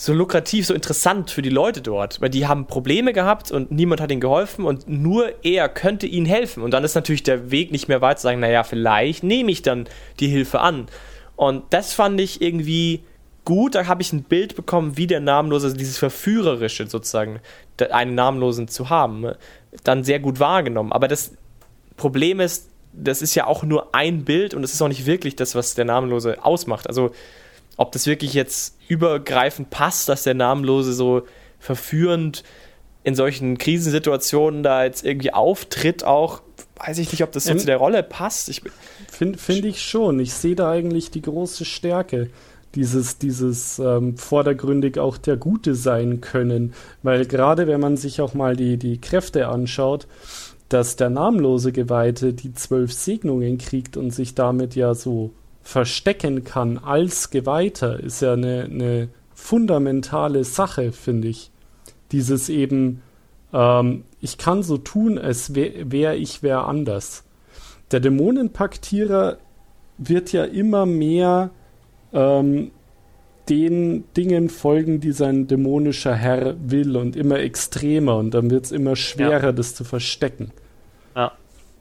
[0.00, 4.00] so lukrativ, so interessant für die Leute dort, weil die haben Probleme gehabt und niemand
[4.00, 6.62] hat ihnen geholfen und nur er könnte ihnen helfen.
[6.62, 9.62] Und dann ist natürlich der Weg nicht mehr weit zu sagen, naja, vielleicht nehme ich
[9.62, 9.88] dann
[10.20, 10.86] die Hilfe an.
[11.34, 13.02] Und das fand ich irgendwie
[13.44, 17.40] gut, da habe ich ein Bild bekommen, wie der Namenlose, also dieses Verführerische sozusagen,
[17.90, 19.32] einen Namenlosen zu haben,
[19.82, 20.92] dann sehr gut wahrgenommen.
[20.92, 21.32] Aber das
[21.96, 25.34] Problem ist, das ist ja auch nur ein Bild und es ist auch nicht wirklich
[25.34, 26.86] das, was der Namenlose ausmacht.
[26.86, 27.10] Also
[27.78, 31.22] ob das wirklich jetzt übergreifend passt, dass der Namenlose so
[31.58, 32.44] verführend
[33.04, 36.42] in solchen Krisensituationen da jetzt irgendwie auftritt, auch
[36.76, 38.60] weiß ich nicht, ob das so ähm, zu der Rolle passt.
[39.10, 40.20] Finde find ich schon.
[40.20, 42.28] Ich sehe da eigentlich die große Stärke.
[42.74, 46.74] Dieses, dieses ähm, vordergründig auch der Gute sein können.
[47.02, 50.06] Weil gerade wenn man sich auch mal die, die Kräfte anschaut,
[50.68, 55.32] dass der namenlose Geweihte die zwölf Segnungen kriegt und sich damit ja so
[55.68, 61.50] verstecken kann als Geweihter, ist ja eine, eine fundmentale Sache, finde ich.
[62.10, 63.02] Dieses eben,
[63.52, 67.24] ähm, ich kann so tun, als wäre wär ich wer anders.
[67.90, 69.36] Der Dämonenpaktierer
[69.98, 71.50] wird ja immer mehr
[72.14, 72.70] ähm,
[73.50, 78.72] den Dingen folgen, die sein dämonischer Herr will und immer extremer und dann wird es
[78.72, 79.52] immer schwerer, ja.
[79.52, 80.50] das zu verstecken.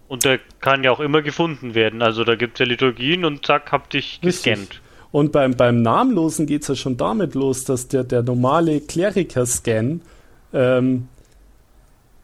[0.07, 2.01] Und der kann ja auch immer gefunden werden.
[2.01, 4.81] Also da gibt es ja Liturgien und zack, hab dich gescannt.
[5.11, 10.01] Und beim, beim Namenlosen geht es ja schon damit los, dass der, der normale Kleriker-Scan,
[10.53, 11.07] ähm,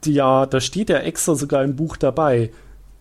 [0.04, 2.50] ja, da steht ja extra sogar im Buch dabei,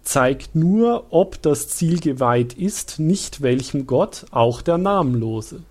[0.04, 5.62] zeigt nur, ob das Ziel geweiht ist, nicht welchem Gott, auch der Namenlose.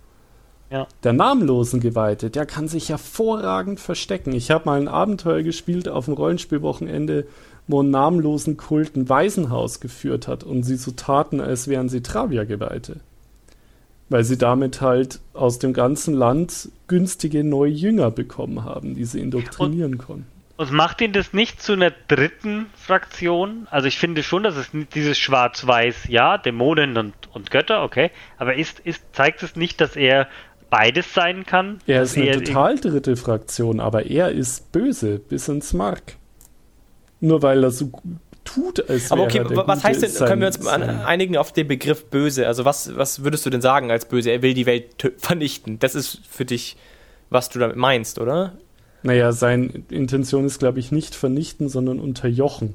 [0.71, 0.87] Ja.
[1.05, 4.33] Der namenlosen Geweihte, der kann sich hervorragend verstecken.
[4.33, 7.27] Ich habe mal ein Abenteuer gespielt auf dem Rollenspielwochenende
[7.81, 13.01] einen namenlosen Kult ein Waisenhaus geführt hat und sie so taten, als wären sie Travia-Geweihte.
[14.09, 19.21] Weil sie damit halt aus dem ganzen Land günstige neue Jünger bekommen haben, die sie
[19.21, 20.27] indoktrinieren und, konnten.
[20.57, 23.67] Und macht ihn das nicht zu einer dritten Fraktion?
[23.71, 28.55] Also ich finde schon, dass es dieses Schwarz-Weiß, ja, Dämonen und, und Götter, okay, aber
[28.55, 30.29] ist, ist, zeigt es nicht, dass er
[30.69, 31.81] beides sein kann?
[31.87, 36.17] Er ist eine total dritte Fraktion, aber er ist böse bis ins Mark.
[37.23, 37.93] Nur weil er so
[38.45, 42.49] tut, als Aber okay, was heißt denn, können wir uns einigen auf den Begriff böse?
[42.49, 44.31] Also was, was würdest du denn sagen als böse?
[44.31, 45.79] Er will die Welt vernichten.
[45.79, 46.77] Das ist für dich,
[47.31, 48.55] was du damit meinst, oder?
[49.05, 52.75] Naja, seine Intention ist, glaube ich, nicht vernichten, sondern unterjochen.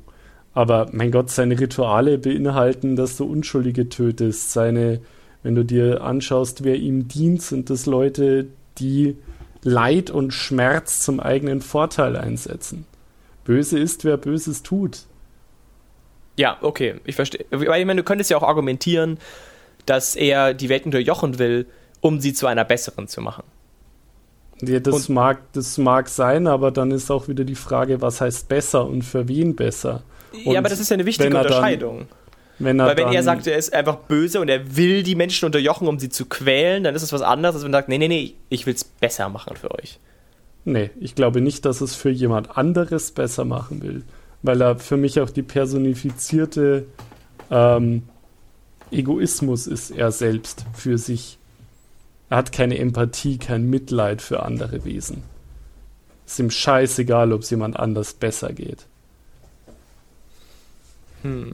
[0.53, 4.53] Aber mein Gott, seine Rituale beinhalten, dass du Unschuldige tötest.
[4.53, 5.01] Seine,
[5.43, 9.17] wenn du dir anschaust, wer ihm dient, sind das Leute, die
[9.63, 12.85] Leid und Schmerz zum eigenen Vorteil einsetzen.
[13.47, 15.03] Böse ist, wer Böses tut.
[16.35, 17.45] Ja, okay, ich verstehe.
[17.49, 19.17] Weil ich meine, du könntest ja auch argumentieren,
[19.85, 21.65] dass er die Welt unterjochen will,
[22.01, 23.43] um sie zu einer besseren zu machen.
[24.61, 28.49] Ja, das, mag, das mag sein, aber dann ist auch wieder die Frage, was heißt
[28.49, 30.03] besser und für wen besser.
[30.33, 32.07] Und ja, aber das ist ja eine wichtige Unterscheidung.
[32.59, 35.87] Dann, Weil wenn er sagt, er ist einfach böse und er will die Menschen unterjochen,
[35.87, 38.07] um sie zu quälen, dann ist es was anderes, als wenn er sagt, nee, nee,
[38.09, 39.99] nee, ich will es besser machen für euch.
[40.67, 44.03] Nee, ich glaube nicht, dass es für jemand anderes besser machen will,
[44.41, 46.85] weil er für mich auch die personifizierte
[47.49, 48.03] ähm,
[48.91, 51.37] Egoismus ist er selbst für sich.
[52.29, 55.23] Er hat keine Empathie, kein Mitleid für andere Wesen.
[56.25, 58.87] Ist ihm scheißegal, ob es jemand anders besser geht.
[61.21, 61.53] Hm.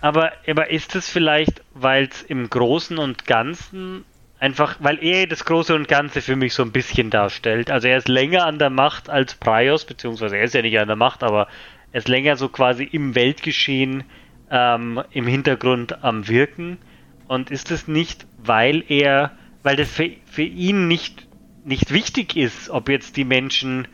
[0.00, 4.04] Aber, aber ist es vielleicht, weil es im Großen und Ganzen
[4.40, 7.70] Einfach, weil er das Große und Ganze für mich so ein bisschen darstellt.
[7.70, 10.86] Also er ist länger an der Macht als Prios, beziehungsweise er ist ja nicht an
[10.86, 11.48] der Macht, aber
[11.90, 14.04] er ist länger so quasi im Weltgeschehen
[14.50, 16.78] ähm, im Hintergrund am Wirken.
[17.26, 21.26] Und ist es nicht, weil er, weil das für, für ihn nicht,
[21.64, 23.88] nicht wichtig ist, ob jetzt die Menschen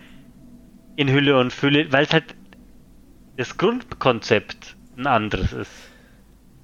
[0.97, 2.35] in Hülle und Fülle, weil es halt
[3.37, 5.73] das Grundkonzept ein anderes ist.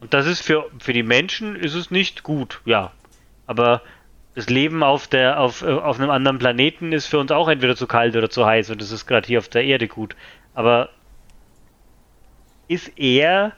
[0.00, 2.92] Und das ist für, für die Menschen ist es nicht gut, ja.
[3.50, 3.82] Aber
[4.36, 7.74] das Leben auf der auf, äh, auf einem anderen Planeten ist für uns auch entweder
[7.74, 10.14] zu kalt oder zu heiß und das ist gerade hier auf der Erde gut.
[10.54, 10.90] Aber
[12.68, 13.54] ist er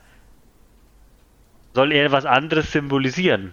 [1.74, 3.52] soll er was anderes symbolisieren?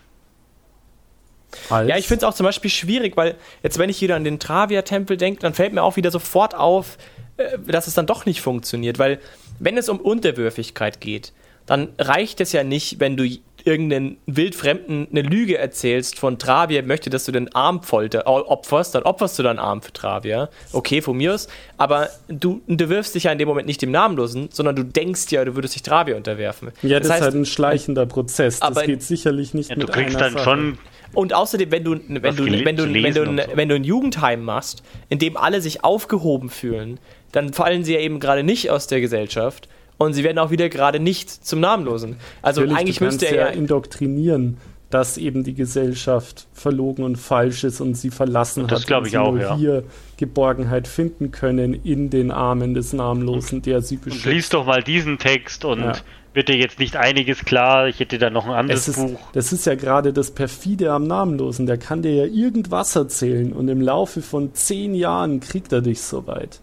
[1.69, 1.89] Als?
[1.89, 4.39] Ja, ich finde es auch zum Beispiel schwierig, weil jetzt, wenn ich wieder an den
[4.39, 6.97] Travia-Tempel denke, dann fällt mir auch wieder sofort auf,
[7.35, 9.19] äh, dass es dann doch nicht funktioniert, weil
[9.59, 11.33] wenn es um Unterwürfigkeit geht,
[11.65, 13.25] dann reicht es ja nicht, wenn du
[13.69, 19.03] irgendeinen Wildfremden eine Lüge erzählst von Travia möchte, dass du den Arm folter, opferst, dann
[19.03, 20.49] opferst du deinen Arm für Travia.
[20.73, 21.47] Okay, von mir aus.
[21.77, 25.31] Aber du, du wirfst dich ja in dem Moment nicht dem Namenlosen, sondern du denkst
[25.31, 26.71] ja, du würdest dich Travia unterwerfen.
[26.81, 28.59] Ja, das, das heißt, ist halt ein schleichender Prozess.
[28.59, 30.43] Das geht sicherlich nicht ja, mit Du kriegst dann Sache.
[30.43, 30.77] schon
[31.13, 34.83] und außerdem, wenn du, wenn du, wenn du, wenn du, wenn du ein Jugendheim machst,
[35.09, 36.99] in dem alle sich aufgehoben fühlen,
[37.31, 39.67] dann fallen sie ja eben gerade nicht aus der Gesellschaft
[39.99, 42.15] und sie werden auch wieder gerade nicht zum Namenlosen.
[42.41, 44.57] Also Natürlich, eigentlich müsste er ja indoktrinieren,
[44.89, 48.89] dass eben die Gesellschaft verlogen und falsch ist und sie verlassen das hat.
[48.89, 49.55] Das ich auch, ja.
[49.55, 49.83] hier
[50.17, 54.25] Geborgenheit finden können in den Armen des Namenlosen, der sie beschützt.
[54.25, 55.93] Und lies doch mal diesen Text und ja.
[56.33, 57.87] wird dir jetzt nicht einiges klar.
[57.89, 59.19] Ich hätte da noch ein anderes ist, Buch.
[59.33, 61.65] Das ist ja gerade das perfide am Namenlosen.
[61.65, 66.01] Der kann dir ja irgendwas erzählen und im Laufe von zehn Jahren kriegt er dich
[66.01, 66.61] so weit.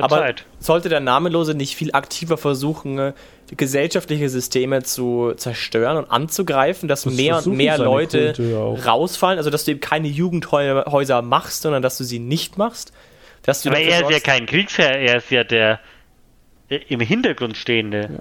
[0.00, 0.44] Aber Zeit.
[0.58, 3.12] sollte der Namenlose nicht viel aktiver versuchen, äh,
[3.56, 8.34] gesellschaftliche Systeme zu zerstören und anzugreifen, dass das mehr und mehr Leute
[8.86, 9.38] rausfallen?
[9.38, 12.92] Also, dass du eben keine Jugendhäuser machst, sondern dass du sie nicht machst?
[13.42, 15.80] Dass du Aber er ist ja kein Kriegsherr, er ist ja der,
[16.68, 18.00] der im Hintergrund stehende.
[18.00, 18.18] Ja.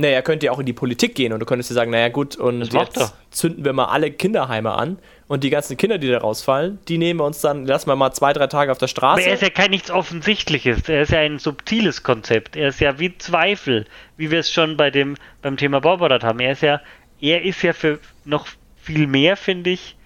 [0.00, 2.08] Naja, er könnte ja auch in die Politik gehen und du könntest ja sagen, naja
[2.08, 6.18] gut, und jetzt zünden wir mal alle Kinderheime an und die ganzen Kinder, die da
[6.18, 9.20] rausfallen, die nehmen wir uns dann, lassen wir mal zwei, drei Tage auf der Straße.
[9.20, 12.80] Aber er ist ja kein nichts Offensichtliches, er ist ja ein subtiles Konzept, er ist
[12.80, 13.84] ja wie Zweifel,
[14.16, 16.40] wie wir es schon bei dem, beim Thema Borberat haben.
[16.40, 16.80] Er ist ja,
[17.20, 19.96] er ist ja für noch viel mehr, finde ich,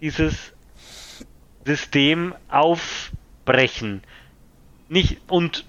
[0.00, 0.52] dieses
[1.64, 4.02] System aufbrechen.
[4.88, 5.64] Nicht, und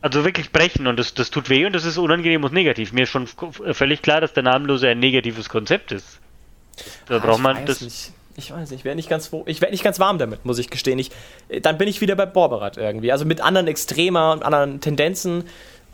[0.00, 2.92] also wirklich brechen und das, das tut weh und das ist unangenehm und negativ.
[2.92, 6.20] Mir ist schon völlig klar, dass der Namenlose ein negatives Konzept ist.
[7.06, 7.80] Da ah, braucht man das.
[7.80, 8.12] Nicht.
[8.36, 10.68] Ich weiß nicht, ich werde nicht ganz ich werde nicht ganz warm damit, muss ich
[10.68, 10.98] gestehen.
[10.98, 11.10] Ich,
[11.62, 13.12] dann bin ich wieder bei Borberat irgendwie.
[13.12, 15.44] Also mit anderen Extremer und anderen Tendenzen.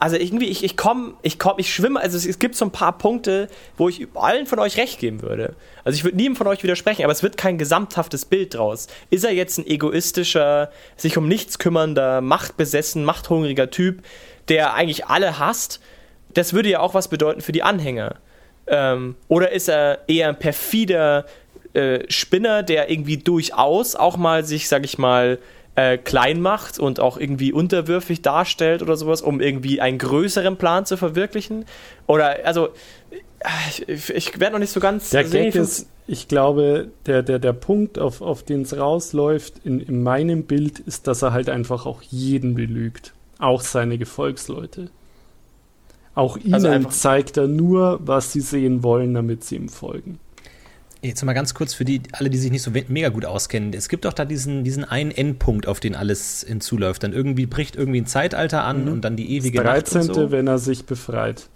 [0.00, 2.70] Also irgendwie, ich, ich komme, ich komme, ich schwimme, also es, es, gibt so ein
[2.70, 5.54] paar Punkte, wo ich allen von euch recht geben würde.
[5.84, 8.86] Also ich würde niemandem von euch widersprechen, aber es wird kein gesamthaftes Bild draus.
[9.10, 14.02] Ist er jetzt ein egoistischer, sich um nichts kümmernder, machtbesessen, machthungriger Typ,
[14.48, 15.80] der eigentlich alle hasst?
[16.32, 18.16] Das würde ja auch was bedeuten für die Anhänger.
[18.70, 21.26] Ähm, oder ist er eher ein perfider
[21.74, 25.38] äh, Spinner, der irgendwie durchaus auch mal sich, sag ich mal,
[25.74, 30.86] äh, klein macht und auch irgendwie unterwürfig darstellt oder sowas, um irgendwie einen größeren Plan
[30.86, 31.64] zu verwirklichen?
[32.06, 32.70] Oder, also,
[33.88, 35.10] ich, ich werde noch nicht so ganz.
[35.10, 39.80] Der Gag ist, ich glaube, der, der, der Punkt, auf, auf den es rausläuft, in,
[39.80, 43.14] in meinem Bild, ist, dass er halt einfach auch jeden belügt.
[43.38, 44.90] Auch seine Gefolgsleute.
[46.14, 50.18] Auch also ihnen also zeigt er nur, was sie sehen wollen, damit sie ihm folgen.
[51.02, 53.72] Jetzt mal ganz kurz für die, alle, die sich nicht so mega gut auskennen.
[53.72, 57.02] Es gibt doch da diesen, diesen einen Endpunkt, auf den alles hinzuläuft.
[57.02, 58.92] Dann irgendwie bricht irgendwie ein Zeitalter an mhm.
[58.92, 60.06] und dann die ewige das 13.
[60.06, 60.14] Nacht.
[60.14, 60.30] So.
[60.30, 61.48] wenn er sich befreit.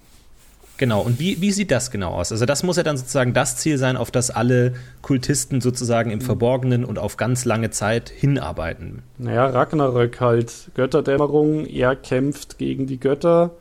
[0.76, 2.32] Genau, und wie, wie sieht das genau aus?
[2.32, 6.18] Also, das muss ja dann sozusagen das Ziel sein, auf das alle Kultisten sozusagen im
[6.18, 6.24] mhm.
[6.24, 9.02] Verborgenen und auf ganz lange Zeit hinarbeiten.
[9.18, 10.70] Naja, Ragnarök halt.
[10.74, 13.52] Götterdämmerung, er kämpft gegen die Götter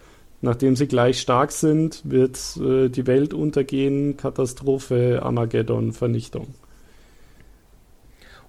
[0.43, 6.47] Nachdem sie gleich stark sind, wird äh, die Welt untergehen, Katastrophe, Armageddon, Vernichtung.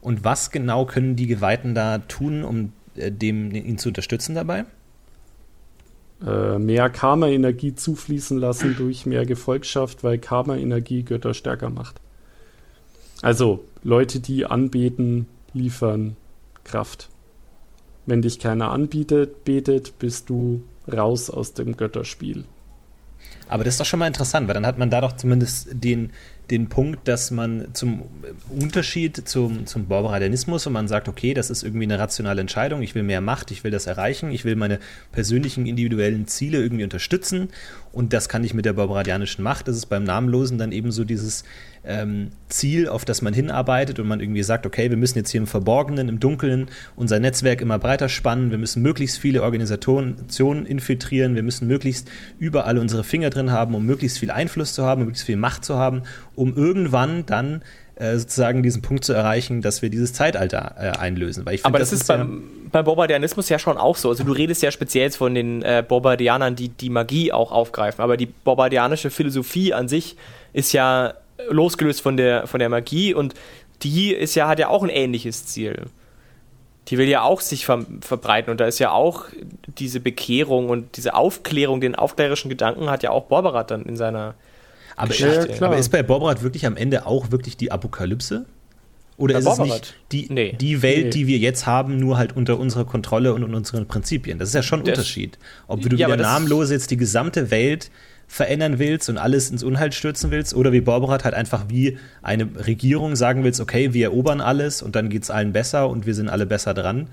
[0.01, 4.65] Und was genau können die Geweihten da tun, um äh, dem, ihn zu unterstützen dabei?
[6.27, 12.01] Äh, mehr Karma-Energie zufließen lassen durch mehr Gefolgschaft, weil Karma-Energie Götter stärker macht.
[13.23, 16.17] Also Leute, die anbeten, liefern
[16.65, 17.09] Kraft.
[18.05, 22.45] Wenn dich keiner anbietet, betet, bist du raus aus dem Götterspiel.
[23.49, 26.13] Aber das ist doch schon mal interessant, weil dann hat man da doch zumindest den,
[26.51, 28.03] den Punkt, dass man zum
[28.49, 32.95] Unterschied zum, zum Borbaradianismus, und man sagt, okay, das ist irgendwie eine rationale Entscheidung, ich
[32.95, 34.79] will mehr Macht, ich will das erreichen, ich will meine
[35.13, 37.49] persönlichen individuellen Ziele irgendwie unterstützen
[37.93, 39.69] und das kann ich mit der borbaradianischen Macht.
[39.69, 41.45] Das ist beim Namenlosen dann eben so dieses
[41.85, 45.41] ähm, Ziel, auf das man hinarbeitet und man irgendwie sagt, okay, wir müssen jetzt hier
[45.41, 51.37] im Verborgenen, im Dunkeln unser Netzwerk immer breiter spannen, wir müssen möglichst viele Organisationen infiltrieren,
[51.37, 55.27] wir müssen möglichst überall unsere Finger drin haben, um möglichst viel Einfluss zu haben, möglichst
[55.27, 56.03] viel Macht zu haben,
[56.37, 57.63] um irgendwann dann
[57.97, 61.45] äh, sozusagen diesen Punkt zu erreichen, dass wir dieses Zeitalter äh, einlösen.
[61.47, 64.09] Find, Aber das, das ist, beim, ja beim Bombardianismus ja schon auch so.
[64.09, 68.03] Also du redest ja speziell von den äh, Bombardianern, die die Magie auch aufgreifen.
[68.03, 70.17] Aber die bombardianische Philosophie an sich
[70.53, 71.15] ist ja
[71.49, 73.35] losgelöst von der, von der Magie und
[73.83, 75.85] die ist ja, hat ja auch ein ähnliches Ziel.
[76.89, 79.27] Die will ja auch sich ver verbreiten und da ist ja auch
[79.79, 84.35] diese Bekehrung und diese Aufklärung, den aufklärerischen Gedanken hat ja auch Borberat dann in seiner
[84.97, 88.47] aber, ja, aber ist bei Borberat wirklich am Ende auch wirklich die Apokalypse?
[89.17, 89.69] Oder bei ist Borberat?
[89.69, 90.53] es nicht die, nee.
[90.61, 91.11] die Welt, nee.
[91.11, 94.39] die wir jetzt haben, nur halt unter unserer Kontrolle und unter unseren Prinzipien?
[94.39, 95.39] Das ist ja schon ein das, Unterschied.
[95.67, 97.91] Ob du ja, wieder namenlos jetzt die gesamte Welt
[98.27, 102.49] verändern willst und alles ins Unheil stürzen willst oder wie Borberat halt einfach wie eine
[102.67, 106.15] Regierung sagen willst, okay, wir erobern alles und dann geht es allen besser und wir
[106.15, 107.09] sind alle besser dran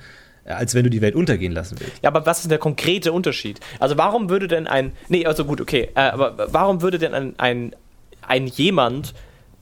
[0.46, 2.02] als wenn du die Welt untergehen lassen willst.
[2.02, 3.60] Ja, aber was ist der konkrete Unterschied?
[3.80, 7.34] Also warum würde denn ein, nee, also gut, okay, äh, aber warum würde denn ein,
[7.38, 7.76] ein,
[8.22, 9.14] ein jemand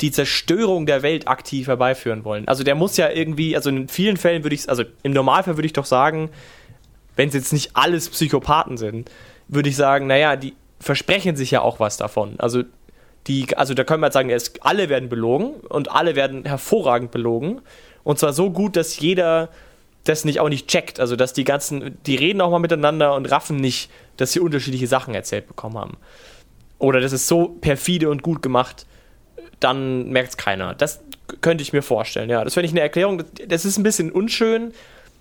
[0.02, 2.48] die Zerstörung der Welt aktiv herbeiführen wollen?
[2.48, 5.66] Also der muss ja irgendwie, also in vielen Fällen würde ich, also im Normalfall würde
[5.66, 6.30] ich doch sagen,
[7.16, 9.12] wenn es jetzt nicht alles Psychopathen sind,
[9.50, 12.36] würde ich sagen, naja, die versprechen sich ja auch was davon.
[12.40, 12.64] Also
[13.28, 17.12] die, also da können wir jetzt sagen, es, alle werden belogen und alle werden hervorragend
[17.12, 17.62] belogen.
[18.04, 19.50] Und zwar so gut, dass jeder
[20.04, 21.00] das nicht auch nicht checkt.
[21.00, 24.88] Also, dass die ganzen, die reden auch mal miteinander und raffen nicht, dass sie unterschiedliche
[24.88, 25.98] Sachen erzählt bekommen haben.
[26.78, 28.86] Oder das ist so perfide und gut gemacht,
[29.60, 30.74] dann merkt es keiner.
[30.74, 31.02] Das
[31.42, 32.44] könnte ich mir vorstellen, ja.
[32.44, 33.24] Das finde ich eine Erklärung.
[33.48, 34.74] Das ist ein bisschen unschön,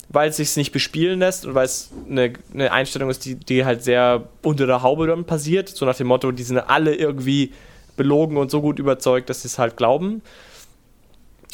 [0.08, 3.64] weil es sich nicht bespielen lässt und weil es eine, eine Einstellung ist, die, die
[3.64, 5.68] halt sehr unter der Haube dann passiert.
[5.68, 7.52] So nach dem Motto, die sind alle irgendwie
[7.96, 10.22] belogen und so gut überzeugt, dass sie es halt glauben.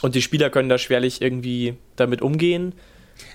[0.02, 2.74] Und die Spieler können da schwerlich irgendwie damit umgehen.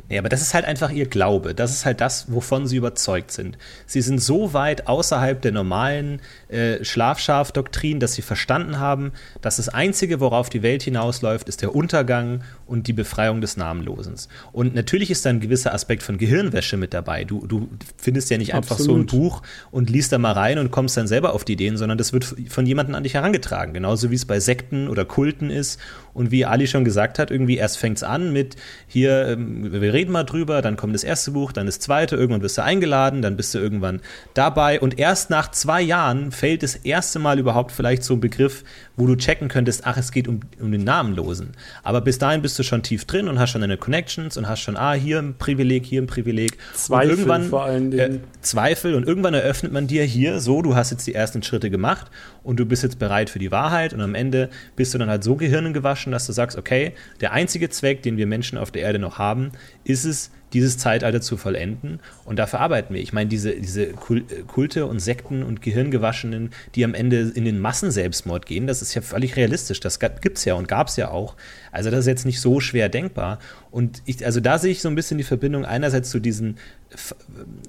[0.09, 1.53] Nee, aber das ist halt einfach ihr Glaube.
[1.53, 3.57] Das ist halt das, wovon sie überzeugt sind.
[3.85, 9.11] Sie sind so weit außerhalb der normalen äh, Schlafschaf-Doktrin, dass sie verstanden haben,
[9.41, 14.29] dass das Einzige, worauf die Welt hinausläuft, ist der Untergang und die Befreiung des Namenlosens.
[14.51, 17.23] Und natürlich ist da ein gewisser Aspekt von Gehirnwäsche mit dabei.
[17.23, 19.09] Du, du findest ja nicht einfach Absolut.
[19.09, 21.77] so ein Buch und liest da mal rein und kommst dann selber auf die Ideen,
[21.77, 23.73] sondern das wird von jemandem an dich herangetragen.
[23.73, 25.79] Genauso wie es bei Sekten oder Kulten ist.
[26.13, 28.55] Und wie Ali schon gesagt hat, irgendwie erst fängt es an mit
[28.87, 32.41] hier, ähm, wir reden mal drüber, dann kommt das erste Buch, dann das zweite, irgendwann
[32.41, 34.01] wirst du eingeladen, dann bist du irgendwann
[34.33, 34.79] dabei.
[34.79, 38.63] Und erst nach zwei Jahren fällt das erste Mal überhaupt vielleicht so ein Begriff,
[38.99, 41.51] wo du checken könntest, ach, es geht um, um den Namenlosen.
[41.83, 44.59] Aber bis dahin bist du schon tief drin und hast schon deine Connections und hast
[44.59, 46.57] schon, ah, hier ein Privileg, hier ein Privileg.
[46.73, 48.15] Zweifel und irgendwann, vor allen Dingen.
[48.15, 51.69] Äh, Zweifel und irgendwann eröffnet man dir hier so, du hast jetzt die ersten Schritte
[51.69, 52.11] gemacht
[52.43, 55.23] und du bist jetzt bereit für die Wahrheit und am Ende bist du dann halt
[55.23, 56.91] so gehirngewaschen, dass du sagst, okay,
[57.21, 59.51] der einzige Zweck, den wir Menschen auf der Erde noch haben,
[59.85, 61.99] ist es, dieses Zeitalter zu vollenden.
[62.25, 63.01] Und dafür arbeiten wir.
[63.01, 68.45] Ich meine, diese, diese Kulte und Sekten und Gehirngewaschenen, die am Ende in den Massenselbstmord
[68.45, 69.79] gehen, das ist ja völlig realistisch.
[69.79, 71.35] Das gibt es ja und gab es ja auch.
[71.71, 73.39] Also das ist jetzt nicht so schwer denkbar.
[73.71, 76.55] Und ich, also da sehe ich so ein bisschen die Verbindung einerseits zu diesem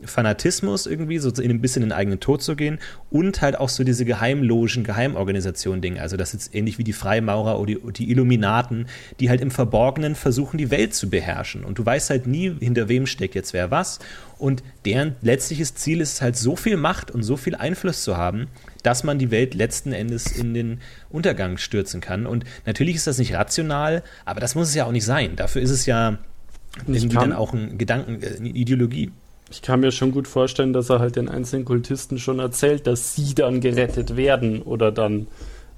[0.05, 2.79] Fanatismus irgendwie, so in ein bisschen in den eigenen Tod zu gehen
[3.11, 5.99] und halt auch so diese Geheimlogen, Geheimorganisation-Ding.
[5.99, 8.87] Also das ist ähnlich wie die Freimaurer oder die, die, Illuminaten,
[9.21, 11.64] die halt im Verborgenen versuchen, die Welt zu beherrschen.
[11.64, 13.99] Und du weißt halt nie, hinter wem steckt jetzt wer was.
[14.39, 18.47] Und deren letztliches Ziel ist halt so viel Macht und so viel Einfluss zu haben,
[18.83, 22.27] dass man die Welt letzten Endes in den Untergang stürzen kann.
[22.27, 25.37] Und natürlich ist das nicht rational, aber das muss es ja auch nicht sein.
[25.37, 26.18] Dafür ist es ja
[26.87, 29.11] irgendwie dann auch ein Gedanken, äh, eine Ideologie.
[29.51, 33.17] Ich kann mir schon gut vorstellen, dass er halt den einzelnen Kultisten schon erzählt, dass
[33.17, 35.27] sie dann gerettet werden oder dann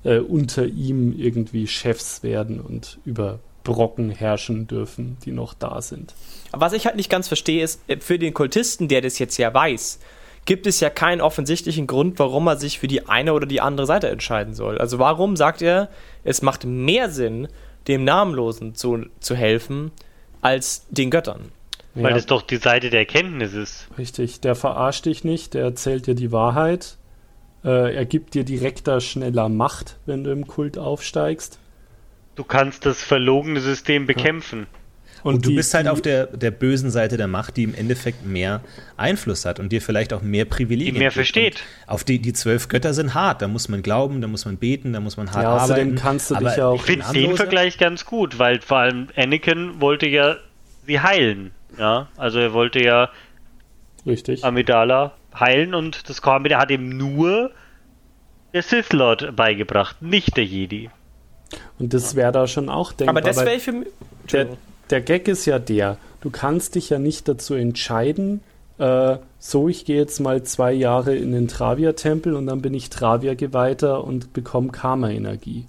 [0.04, 6.14] äh, unter ihm irgendwie Chefs werden und über Brocken herrschen dürfen, die noch da sind.
[6.50, 9.54] Was ich halt nicht ganz verstehe, ist, äh, für den Kultisten, der das jetzt ja
[9.54, 10.00] weiß,
[10.44, 13.86] gibt es ja keinen offensichtlichen Grund, warum er sich für die eine oder die andere
[13.86, 14.78] Seite entscheiden soll.
[14.78, 15.88] Also warum sagt er,
[16.24, 17.48] es macht mehr Sinn,
[17.88, 19.92] dem Namenlosen zu, zu helfen,
[20.40, 21.52] als den Göttern?
[21.94, 22.14] Weil ja.
[22.14, 23.88] das doch die Seite der Erkenntnis ist.
[23.98, 26.96] Richtig, der verarscht dich nicht, der erzählt dir die Wahrheit.
[27.64, 31.58] Äh, er gibt dir direkter, schneller Macht, wenn du im Kult aufsteigst.
[32.34, 34.66] Du kannst das verlogene System bekämpfen.
[35.22, 37.62] Und, und du die- bist halt die- auf der, der bösen Seite der Macht, die
[37.62, 38.62] im Endeffekt mehr
[38.96, 41.14] Einfluss hat und dir vielleicht auch mehr Privilegien Die mehr gibt.
[41.14, 41.62] versteht.
[41.86, 43.42] Und Auf die, die zwölf Götter sind hart.
[43.42, 45.94] Da muss man glauben, da muss man beten, da muss man hart Ja, außerdem arbeiten.
[46.02, 49.08] kannst du dich Aber ja auch- Ich finde den Vergleich ganz gut, weil vor allem
[49.14, 50.36] Anakin wollte ja
[50.86, 51.52] sie heilen.
[51.78, 53.10] Ja, also er wollte ja
[54.06, 54.44] Richtig.
[54.44, 57.50] Amidala heilen und das Kornmeer hat ihm nur
[58.52, 60.90] der Sith Lord beigebracht, nicht der Jedi.
[61.78, 63.16] Und das wäre da schon auch denkbar.
[63.16, 63.88] Aber das wäre für mich.
[64.30, 64.48] der,
[64.90, 68.40] der Gag ist ja der, du kannst dich ja nicht dazu entscheiden,
[68.78, 72.90] äh, so, ich gehe jetzt mal zwei Jahre in den Travia-Tempel und dann bin ich
[72.90, 75.66] Travia-Geweihter und bekomme Karma-Energie.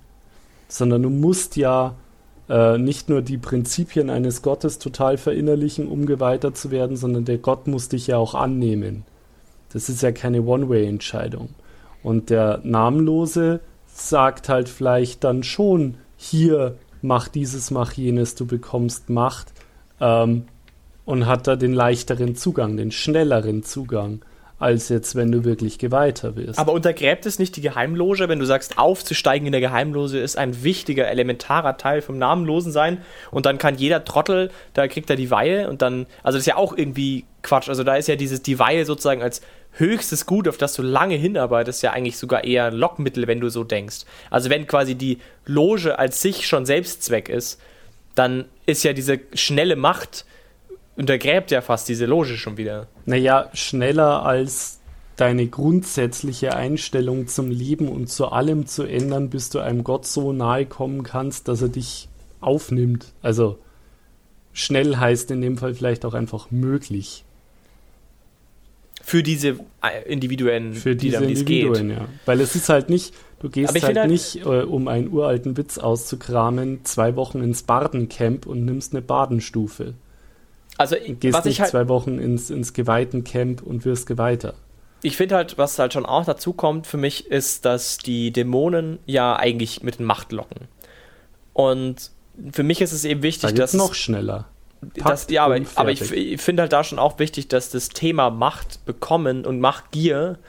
[0.67, 1.95] Sondern du musst ja
[2.49, 7.37] äh, nicht nur die Prinzipien eines Gottes total verinnerlichen, um Geweihter zu werden, sondern der
[7.37, 9.03] Gott muss dich ja auch annehmen.
[9.71, 11.49] Das ist ja keine One-Way-Entscheidung.
[12.03, 19.09] Und der Namenlose sagt halt vielleicht dann schon, hier, mach dieses, mach jenes, du bekommst
[19.09, 19.53] Macht.
[19.99, 20.45] Ähm,
[21.05, 24.21] und hat da den leichteren Zugang, den schnelleren Zugang,
[24.63, 26.57] als jetzt, wenn du wirklich Geweihter wirst.
[26.57, 30.63] Aber untergräbt es nicht die Geheimloge, wenn du sagst, aufzusteigen in der Geheimloge ist ein
[30.63, 32.99] wichtiger, elementarer Teil vom Namenlosen sein
[33.31, 36.47] und dann kann jeder Trottel, da kriegt er die Weihe und dann, also das ist
[36.47, 37.69] ja auch irgendwie Quatsch.
[37.69, 39.41] Also da ist ja dieses, die Weihe sozusagen als
[39.73, 43.49] höchstes Gut, auf das du lange hinarbeitest, ja eigentlich sogar eher ein Lockmittel, wenn du
[43.49, 44.05] so denkst.
[44.29, 47.59] Also wenn quasi die Loge als sich schon Selbstzweck ist,
[48.15, 50.25] dann ist ja diese schnelle Macht,
[50.95, 52.87] untergräbt ja fast diese Loge schon wieder.
[53.05, 54.79] Naja, schneller als
[55.15, 60.33] deine grundsätzliche Einstellung zum Leben und zu allem zu ändern, bis du einem Gott so
[60.33, 62.09] nahe kommen kannst, dass er dich
[62.41, 63.13] aufnimmt.
[63.21, 63.59] Also
[64.53, 67.23] schnell heißt in dem Fall vielleicht auch einfach möglich
[69.01, 71.65] Für diese äh, Individuen, für die diese wie es geht.
[71.65, 72.05] Individuen, ja.
[72.25, 75.77] Weil es ist halt nicht, du gehst halt, halt- nicht, äh, um einen uralten Witz
[75.77, 79.93] auszukramen, zwei Wochen ins Bardencamp und nimmst eine Badenstufe.
[80.77, 84.55] Also, Du gehst was nicht ich halt, zwei Wochen ins, ins Geweihtencamp und wirst Geweihter.
[85.01, 88.99] ich finde halt, was halt schon auch dazu kommt für mich, ist, dass die Dämonen
[89.05, 90.67] ja eigentlich mit Macht locken.
[91.53, 92.11] Und
[92.51, 93.73] für mich ist es eben Da wichtig, geht's dass.
[93.73, 94.45] noch schneller.
[94.95, 98.29] das, ja, aber, aber ich, ich finde halt da schon auch wichtig, dass das Thema
[98.31, 100.39] Macht bekommen und Machtgier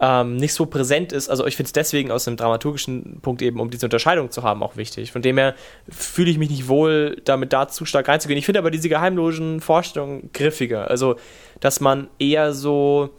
[0.00, 1.28] ähm, nicht so präsent ist.
[1.28, 4.62] Also ich finde es deswegen aus einem dramaturgischen Punkt eben, um diese Unterscheidung zu haben,
[4.62, 5.12] auch wichtig.
[5.12, 5.54] Von dem her
[5.88, 8.38] fühle ich mich nicht wohl, damit da zu stark reinzugehen.
[8.38, 10.88] Ich finde aber diese geheimlosen Vorstellungen griffiger.
[10.88, 11.16] Also,
[11.60, 13.10] dass man eher so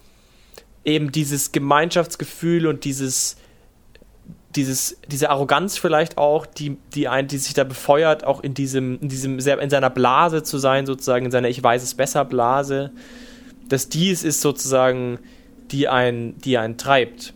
[0.86, 3.36] eben dieses Gemeinschaftsgefühl und dieses
[4.56, 9.00] dieses, diese Arroganz vielleicht auch, die, die, ein, die sich da befeuert, auch in diesem,
[9.00, 12.92] in diesem, in seiner Blase zu sein, sozusagen, in seiner Ich weiß es besser Blase,
[13.68, 15.20] dass dies ist sozusagen,
[15.72, 17.34] die ein, die einen treibt.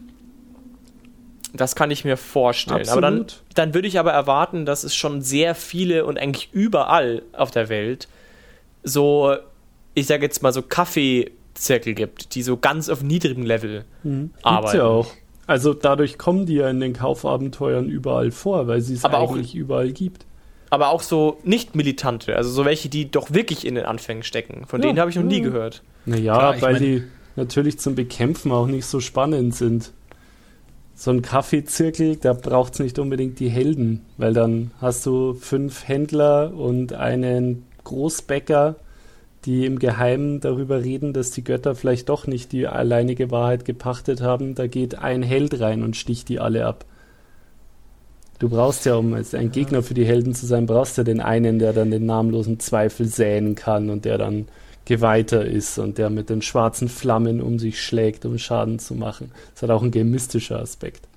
[1.53, 2.89] Das kann ich mir vorstellen.
[2.89, 3.43] Aber dann, Absolut.
[3.53, 7.69] dann würde ich aber erwarten, dass es schon sehr viele und eigentlich überall auf der
[7.69, 8.07] Welt
[8.83, 9.35] so,
[9.93, 14.77] ich sage jetzt mal so Kaffeezirkel gibt, die so ganz auf niedrigem Level Gibt's arbeiten.
[14.77, 15.07] ja auch.
[15.45, 19.31] Also dadurch kommen die ja in den Kaufabenteuern überall vor, weil sie es Aber auch-
[19.33, 20.25] eigentlich überall gibt.
[20.69, 24.65] aber auch so nicht militante, also so welche, die doch wirklich in den Anfängen stecken.
[24.65, 25.83] Von Ja, denen habe ich noch nie gehört.
[26.05, 27.03] Naja, Klar, ich weil mein- die
[27.35, 29.91] natürlich zum Bekämpfen auch nicht so spannend sind.
[30.95, 35.87] So ein Kaffeezirkel, da braucht es nicht unbedingt die Helden, weil dann hast du fünf
[35.87, 38.75] Händler und einen Großbäcker,
[39.45, 44.21] die im Geheimen darüber reden, dass die Götter vielleicht doch nicht die alleinige Wahrheit gepachtet
[44.21, 44.55] haben.
[44.55, 46.85] Da geht ein Held rein und sticht die alle ab.
[48.39, 51.21] Du brauchst ja, um als ein Gegner für die Helden zu sein, brauchst ja den
[51.21, 54.47] einen, der dann den namenlosen Zweifel säen kann und der dann
[54.85, 59.31] Geweihter ist und der mit den schwarzen Flammen um sich schlägt, um Schaden zu machen.
[59.53, 61.07] Das hat auch einen gemistischer Aspekt.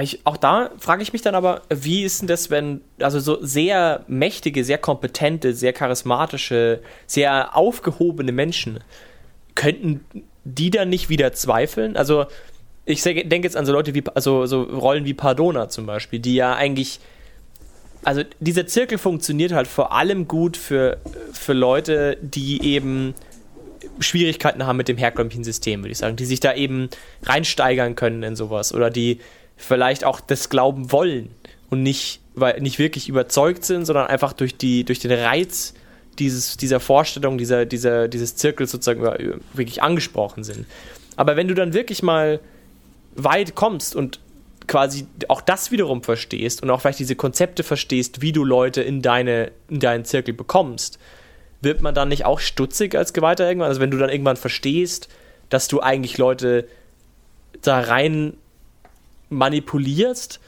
[0.00, 3.38] Ich, auch da frage ich mich dann aber, wie ist denn das, wenn, also so
[3.40, 8.80] sehr mächtige, sehr kompetente, sehr charismatische, sehr aufgehobene Menschen,
[9.54, 10.04] könnten
[10.42, 11.96] die dann nicht wieder zweifeln?
[11.96, 12.26] Also,
[12.86, 16.34] ich denke jetzt an so Leute wie, also so Rollen wie Pardona zum Beispiel, die
[16.34, 16.98] ja eigentlich,
[18.04, 20.98] also dieser Zirkel funktioniert halt vor allem gut für,
[21.32, 23.14] für Leute, die eben
[23.98, 26.88] Schwierigkeiten haben mit dem herkömmlichen System, würde ich sagen, die sich da eben
[27.22, 29.20] reinsteigern können in sowas oder die
[29.56, 31.30] vielleicht auch das glauben wollen
[31.70, 35.74] und nicht, weil nicht wirklich überzeugt sind, sondern einfach durch, die, durch den Reiz
[36.18, 40.66] dieses, dieser Vorstellung, dieser, dieser, dieses Zirkels sozusagen wirklich angesprochen sind.
[41.16, 42.40] Aber wenn du dann wirklich mal
[43.16, 44.20] weit kommst und
[44.66, 49.02] quasi auch das wiederum verstehst und auch vielleicht diese Konzepte verstehst, wie du Leute in,
[49.02, 50.98] deine, in deinen Zirkel bekommst,
[51.60, 53.68] wird man dann nicht auch stutzig als Geweihter irgendwann?
[53.68, 55.08] Also wenn du dann irgendwann verstehst,
[55.48, 56.68] dass du eigentlich Leute
[57.62, 58.34] da rein
[59.30, 60.40] manipulierst,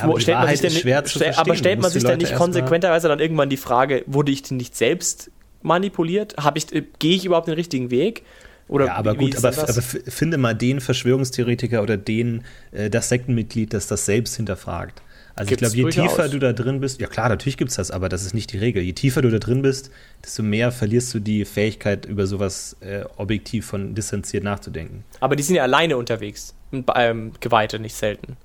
[0.00, 1.34] aber die stellt man sich denn schwer nicht, verstehen.
[1.36, 4.74] aber stellt man sich dann nicht konsequenterweise dann irgendwann die Frage, wurde ich denn nicht
[4.74, 5.30] selbst
[5.62, 6.36] manipuliert?
[6.38, 8.24] Habe ich, äh, gehe ich überhaupt den richtigen Weg?
[8.68, 12.42] Oder Ja, aber gut, aber, aber finde mal den Verschwörungstheoretiker oder den,
[12.72, 15.02] äh, das Sektenmitglied, das das selbst hinterfragt.
[15.36, 17.76] Also Gibt's ich glaube, je tiefer du da drin bist, ja klar, natürlich gibt es
[17.76, 18.82] das, aber das ist nicht die Regel.
[18.82, 19.90] Je tiefer du da drin bist,
[20.24, 25.04] desto mehr verlierst du die Fähigkeit, über sowas äh, objektiv von distanziert nachzudenken.
[25.20, 26.54] Aber die sind ja alleine unterwegs.
[26.72, 28.38] Ähm, Geweihte nicht selten.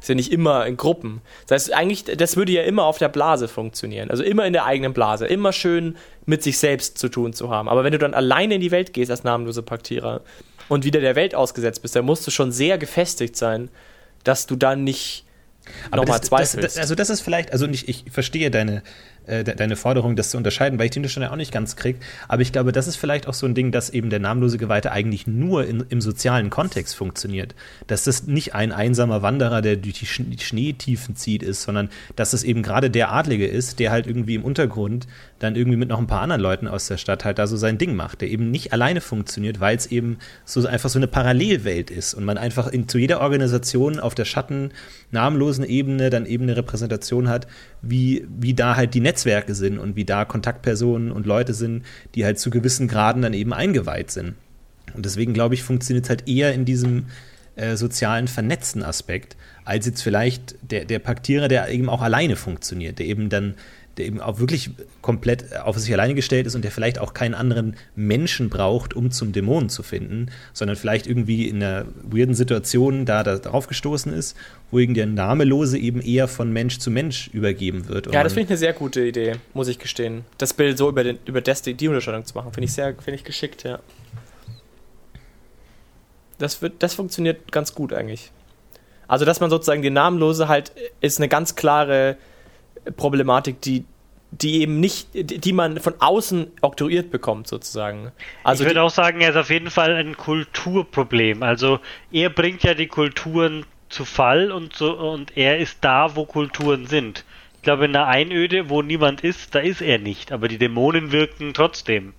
[0.00, 1.20] Ist ja nicht immer in Gruppen.
[1.46, 4.10] Das heißt, eigentlich, das würde ja immer auf der Blase funktionieren.
[4.10, 5.26] Also immer in der eigenen Blase.
[5.26, 7.68] Immer schön mit sich selbst zu tun zu haben.
[7.68, 10.22] Aber wenn du dann alleine in die Welt gehst als namenlose Paktierer
[10.68, 13.68] und wieder der Welt ausgesetzt bist, dann musst du schon sehr gefestigt sein,
[14.24, 15.26] dass du dann nicht
[15.90, 16.76] nochmal das, das, zweifelst.
[16.76, 18.82] das, also das ist vielleicht, also nicht, ich verstehe deine,
[19.26, 21.76] äh, de- deine Forderung, das zu unterscheiden, weil ich den schon ja auch nicht ganz
[21.76, 21.96] krieg.
[22.28, 24.92] Aber ich glaube, das ist vielleicht auch so ein Ding, dass eben der namenlose Geweihte
[24.92, 27.54] eigentlich nur in, im sozialen Kontext funktioniert.
[27.86, 32.32] Dass das nicht ein einsamer Wanderer, der durch die Sch Schneetiefen zieht, ist, sondern dass
[32.32, 35.06] es eben gerade der Adlige ist, der halt irgendwie im Untergrund
[35.38, 37.78] dann irgendwie mit noch ein paar anderen Leuten aus der Stadt halt da so sein
[37.78, 41.90] Ding macht, der eben nicht alleine funktioniert, weil es eben so einfach so eine Parallelwelt
[41.90, 44.72] ist und man einfach in, zu jeder Organisation auf der Schatten
[45.10, 47.46] namenlosen Ebene dann eben eine Repräsentation hat,
[47.82, 52.24] wie, wie da halt die Netzwerke sind und wie da Kontaktpersonen und Leute sind, die
[52.24, 54.34] halt zu gewissen Graden dann eben eingeweiht sind.
[54.94, 57.06] Und deswegen glaube ich, funktioniert es halt eher in diesem
[57.56, 62.98] äh, sozialen vernetzten Aspekt, als jetzt vielleicht der, der Paktierer, der eben auch alleine funktioniert,
[62.98, 63.54] der eben dann,
[63.96, 64.70] der eben auch wirklich
[65.02, 69.10] komplett auf sich alleine gestellt ist und der vielleicht auch keinen anderen Menschen braucht, um
[69.10, 74.12] zum Dämonen zu finden, sondern vielleicht irgendwie in einer weirden Situation da, da drauf gestoßen
[74.12, 74.36] ist,
[74.70, 78.12] wohingegen der Namelose eben eher von Mensch zu Mensch übergeben wird.
[78.12, 80.24] ja, das finde ich eine sehr gute Idee, muss ich gestehen.
[80.38, 82.94] Das Bild so über, den, über das, die, die Unterscheidung zu machen, finde ich sehr,
[82.94, 83.80] finde ich geschickt, ja.
[86.38, 88.30] Das, wird, das funktioniert ganz gut eigentlich.
[89.06, 92.16] Also, dass man sozusagen die Namenlose halt ist eine ganz klare
[92.96, 93.84] Problematik, die,
[94.30, 98.12] die eben nicht, die, man von außen oktroyiert bekommt, sozusagen.
[98.44, 101.42] Also ich würde auch sagen, er ist auf jeden Fall ein Kulturproblem.
[101.42, 101.80] Also
[102.12, 106.86] er bringt ja die Kulturen zu Fall und so und er ist da, wo Kulturen
[106.86, 107.24] sind.
[107.56, 110.32] Ich glaube, in einer Einöde, wo niemand ist, da ist er nicht.
[110.32, 112.14] Aber die Dämonen wirken trotzdem.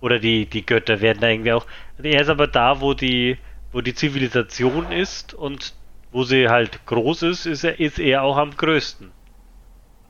[0.00, 1.66] Oder die, die Götter werden da irgendwie auch.
[2.02, 3.36] Er ist aber da, wo die,
[3.72, 5.74] wo die Zivilisation ist und
[6.12, 9.10] wo sie halt groß ist, ist er, ist er auch am größten.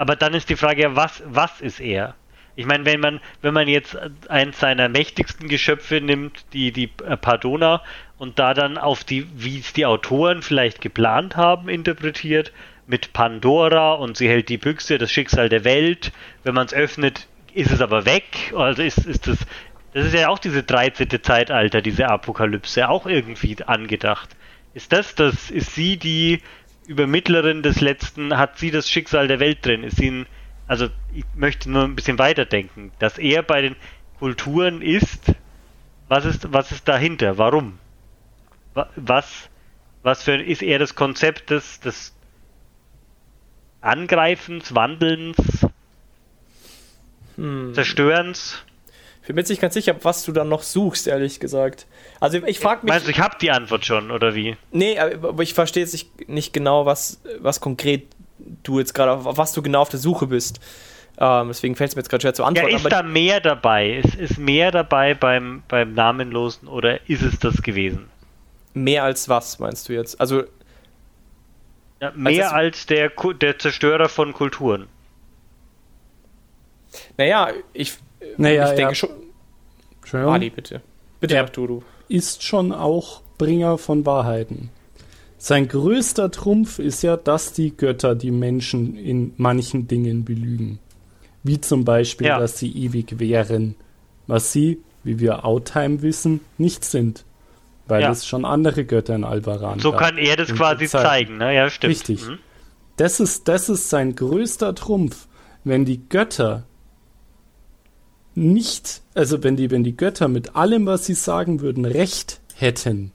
[0.01, 2.15] Aber dann ist die Frage, ja, was, was ist er?
[2.57, 3.99] Ich meine, wenn man, wenn man jetzt
[4.31, 7.83] eins seiner mächtigsten Geschöpfe nimmt, die, die äh, Pardona,
[8.17, 12.51] und da dann auf die, wie es die Autoren vielleicht geplant haben, interpretiert,
[12.87, 16.13] mit Pandora und sie hält die Büchse, das Schicksal der Welt,
[16.45, 18.55] wenn man es öffnet, ist es aber weg.
[18.57, 19.37] Also ist, ist das,
[19.93, 21.11] das ist ja auch diese 13.
[21.23, 24.31] Zeitalter, diese Apokalypse, auch irgendwie angedacht.
[24.73, 26.41] Ist das das, ist sie die
[26.91, 29.85] Übermittlerin des letzten, hat sie das Schicksal der Welt drin?
[29.85, 30.27] Ist sie ein,
[30.67, 33.77] also ich möchte nur ein bisschen weiterdenken, dass er bei den
[34.19, 35.33] Kulturen ist,
[36.09, 37.39] was ist, was ist dahinter?
[37.39, 37.79] Warum?
[38.75, 39.49] Wa- Was,
[40.03, 42.13] was für ist eher das Konzept des, des
[43.83, 45.37] Angreifens, Wandelns,
[47.37, 48.65] hm, Zerstörens?
[49.31, 51.87] Ich bin mir jetzt nicht ganz sicher, was du dann noch suchst, ehrlich gesagt.
[52.19, 52.91] Also ich frage mich.
[52.93, 54.57] Meinst du, ich habe die Antwort schon, oder wie?
[54.73, 58.09] Nee, aber ich verstehe jetzt nicht, nicht genau, was, was konkret
[58.65, 60.59] du jetzt gerade, auf was du genau auf der Suche bist.
[61.19, 62.75] Ähm, deswegen fällt es mir jetzt gerade schwer zu Ja, antworten.
[62.75, 63.99] ist aber da mehr dabei?
[63.99, 68.07] Ist, ist mehr dabei beim, beim Namenlosen oder ist es das gewesen?
[68.75, 70.21] mehr als was, meinst du jetzt?
[70.21, 70.43] Also,
[72.01, 73.11] Ja, mehr es- als der,
[73.41, 74.89] der Zerstörer von Kulturen.
[77.17, 77.97] naja, ich,
[78.37, 79.11] Naja, ich denke er- schon.
[80.01, 80.33] Entschuldigung.
[80.35, 80.81] Ali, bitte.
[81.21, 81.83] Bitte du, du.
[82.09, 84.71] ist schon auch Bringer von Wahrheiten.
[85.39, 90.79] Sein größter Trumpf ist ja, dass die Götter die Menschen in manchen Dingen belügen.
[91.43, 92.39] Wie zum Beispiel, Ja.
[92.39, 93.75] dass sie ewig wären,
[94.27, 97.25] was sie, wie wir Outtime wissen, nicht sind.
[97.87, 98.11] Weil Ja.
[98.13, 100.01] es schon andere Götter in Albaran So gab.
[100.01, 101.07] kann er das quasi gezeigt.
[101.07, 101.55] zeigen, ne?
[101.55, 101.91] Ja, stimmt.
[101.93, 102.27] Richtig.
[102.27, 102.39] Mhm.
[102.97, 105.27] Das ist, das ist sein größter Trumpf.
[105.65, 106.65] Wenn die Götter
[108.35, 113.13] nicht, also wenn die, wenn die Götter mit allem, was sie sagen würden, Recht hätten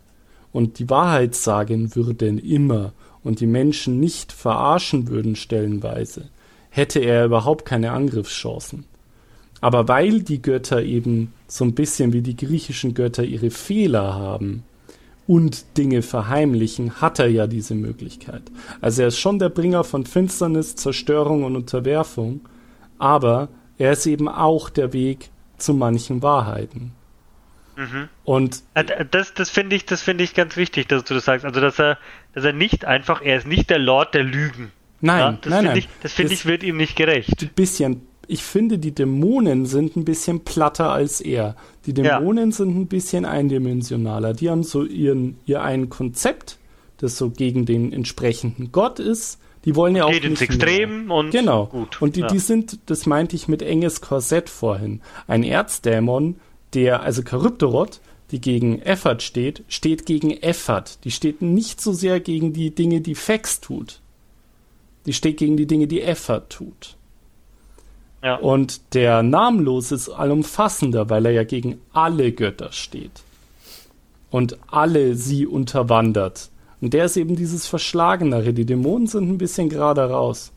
[0.52, 2.94] und die Wahrheit sagen würden immer
[3.24, 6.30] und die Menschen nicht verarschen würden stellenweise,
[6.70, 8.86] hätte er überhaupt keine Angriffschancen.
[9.62, 14.64] Aber weil die Götter eben so ein bisschen wie die griechischen Götter ihre Fehler haben,
[15.28, 18.44] und Dinge verheimlichen, hat er ja diese Möglichkeit.
[18.82, 22.42] Also er ist schon der Bringer von Finsternis, Zerstörung und Unterwerfung,
[23.00, 26.92] aber er ist eben auch der Weg zu manchen Wahrheiten.
[27.76, 28.10] Mhm.
[28.24, 31.46] Und Äh, Das, das finde ich, das finde ich ganz wichtig, dass du das sagst.
[31.46, 31.98] Also dass er,
[32.34, 34.72] dass er nicht einfach, er ist nicht der Lord der Lügen.
[35.02, 35.78] nein, ja, das nein, finde nein.
[35.78, 37.42] ich, das finde ich wird ihm nicht gerecht.
[37.42, 38.02] ein bisschen.
[38.28, 41.56] Ich finde, die Dämonen sind ein bisschen platter als er.
[41.86, 42.18] Die Ja.
[42.20, 44.34] Dämonen sind ein bisschen eindimensionaler.
[44.34, 46.58] Die haben so ihren, ihr ein Konzept,
[46.98, 49.40] das so gegen den entsprechenden Gott ist.
[49.66, 50.68] Die wollen ja auch Geht ins nicht mehr.
[50.68, 51.66] Extrem und Genau.
[51.66, 52.02] gut.
[52.02, 52.28] Und die, ja.
[52.28, 55.02] die sind, das meinte ich mit enges Korsett vorhin.
[55.28, 56.36] Ein Erzdämon,
[56.74, 58.00] der, also Charybdorot,
[58.32, 61.04] die gegen Effert steht, steht gegen Effert.
[61.04, 64.00] Die steht nicht so sehr gegen die Dinge, die Fex tut.
[65.06, 66.96] Die steht gegen die Dinge, die Effert tut.
[68.24, 68.36] ja.
[68.36, 73.24] Und der Namenlose ist allumfassender, weil er ja gegen alle Götter steht.
[74.32, 76.50] Und alle sie unterwandert.
[76.82, 78.54] Und der ist eben dieses Verschlagenere.
[78.54, 80.52] Die Dämonen sind ein bisschen gerade raus.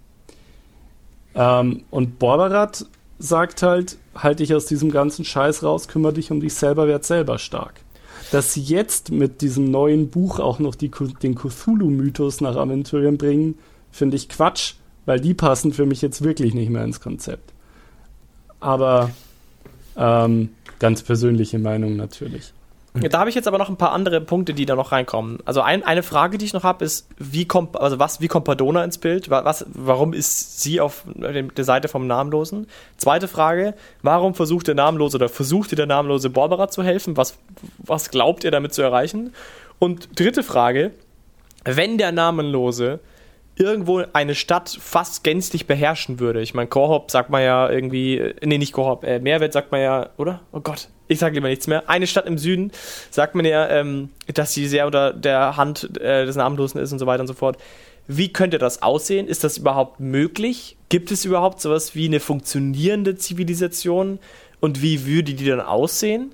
[1.34, 2.86] Ähm, und Borberat
[3.18, 7.04] sagt halt, halt dich aus diesem ganzen Scheiß raus, kümmere dich um dich selber, werd
[7.04, 7.80] selber stark.
[8.30, 10.90] Dass sie jetzt mit diesem neuen Buch auch noch die,
[11.22, 13.58] den Cthulhu-Mythos nach Aventurien bringen,
[13.90, 14.74] finde ich Quatsch,
[15.06, 17.52] weil die passen für mich jetzt wirklich nicht mehr ins Konzept.
[18.60, 19.10] Aber
[19.96, 22.52] ähm, ganz persönliche Meinung natürlich.
[23.00, 25.38] Da habe ich jetzt aber noch ein paar andere Punkte, die da noch reinkommen.
[25.44, 28.44] Also ein, eine Frage, die ich noch habe, ist, wie kommt, also was, wie kommt
[28.44, 29.30] Pardona ins Bild?
[29.30, 32.66] Wa- Was, warum ist sie auf der Seite vom Namenlosen?
[32.96, 37.16] Zweite Frage, warum versucht der Namenlose oder versuchte der Namenlose Barbara zu helfen?
[37.16, 37.38] Was,
[37.78, 39.32] was glaubt ihr damit zu erreichen?
[39.78, 40.92] Und dritte Frage,
[41.64, 43.00] wenn der Namenlose
[43.56, 46.40] irgendwo eine Stadt fast gänzlich beherrschen würde.
[46.40, 49.80] Ich meine, Korhop sagt man ja irgendwie, äh, nee, nicht Korhop, äh, Mehrwert sagt man
[49.80, 50.40] ja, oder?
[50.52, 51.88] Oh Gott, ich sage lieber nichts mehr.
[51.88, 52.70] Eine Stadt im Süden
[53.10, 56.98] sagt man ja, ähm, dass sie sehr unter der Hand äh, des Namenlosen ist und
[56.98, 57.56] so weiter und so fort.
[58.06, 59.26] Wie könnte das aussehen?
[59.28, 60.76] Ist das überhaupt möglich?
[60.88, 64.18] Gibt es überhaupt sowas wie eine funktionierende Zivilisation?
[64.60, 66.32] Und wie würde die dann aussehen?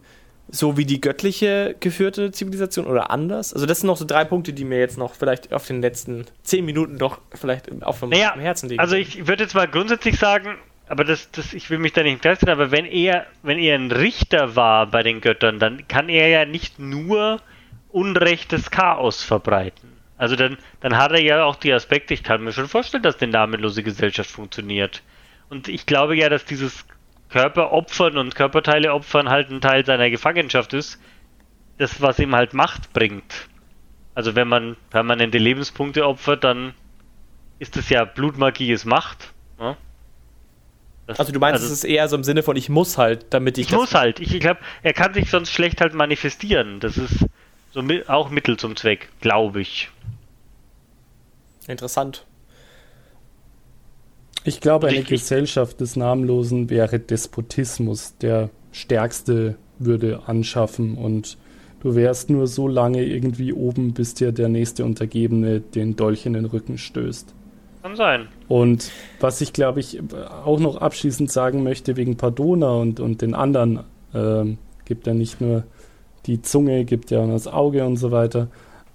[0.51, 3.53] So wie die göttliche geführte Zivilisation oder anders?
[3.55, 6.27] Also das sind noch so drei Punkte, die mir jetzt noch vielleicht auf den letzten
[6.43, 8.81] zehn Minuten doch vielleicht auf dem Naja, Herzen liegen.
[8.81, 10.57] also ich würde jetzt mal grundsätzlich sagen,
[10.89, 13.91] aber das, das, ich will mich da nicht feststellen, aber wenn er, wenn er ein
[13.91, 17.41] Richter war bei den Göttern, dann kann er ja nicht nur
[17.91, 19.93] unrechtes Chaos verbreiten.
[20.17, 23.17] Also dann, dann hat er ja auch die Aspekte, ich kann mir schon vorstellen, dass
[23.17, 25.03] die namenlose Gesellschaft funktioniert.
[25.49, 26.87] Und ich glaube ja, dass dieses
[27.31, 31.01] Körperopfern und Körperteile opfern halt ein Teil seiner Gefangenschaft ist,
[31.79, 33.49] das, was ihm halt Macht bringt.
[34.15, 36.75] Also wenn man permanente Lebenspunkte opfert, dann
[37.59, 39.33] ist es ja Blutmagie ist Macht.
[39.59, 39.77] Ne?
[41.07, 43.59] Das- also du meinst, es ist eher so im Sinne von, ich muss halt, damit
[43.59, 44.21] ich, ich muss halt.
[44.21, 46.81] Ich, ich glaube, er kann sich sonst schlecht halt manifestieren.
[46.81, 47.27] Das ist
[47.73, 49.91] so mi auch Mittel zum Zweck, glaube ich.
[51.67, 52.25] Interessant.
[54.45, 55.21] Ich glaube, eine Richtig.
[55.21, 58.17] Gesellschaft des Namenlosen wäre Despotismus.
[58.19, 61.39] Der Stärkste würde anschaffen und
[61.81, 66.35] du wärst nur so lange irgendwie oben, bis dir der nächste Untergebene den Dolch in
[66.35, 67.35] den Rücken stößt.
[67.85, 68.29] Kann sein.
[68.49, 70.01] Und was ich, glaube ich,
[70.43, 73.81] auch noch abschließend sagen möchte wegen Pardona und, und den anderen,
[74.15, 74.57] ähm,
[74.87, 75.65] gibt ja nicht nur
[76.25, 78.49] die Zunge, gibt ja auch das Auge und so weiter.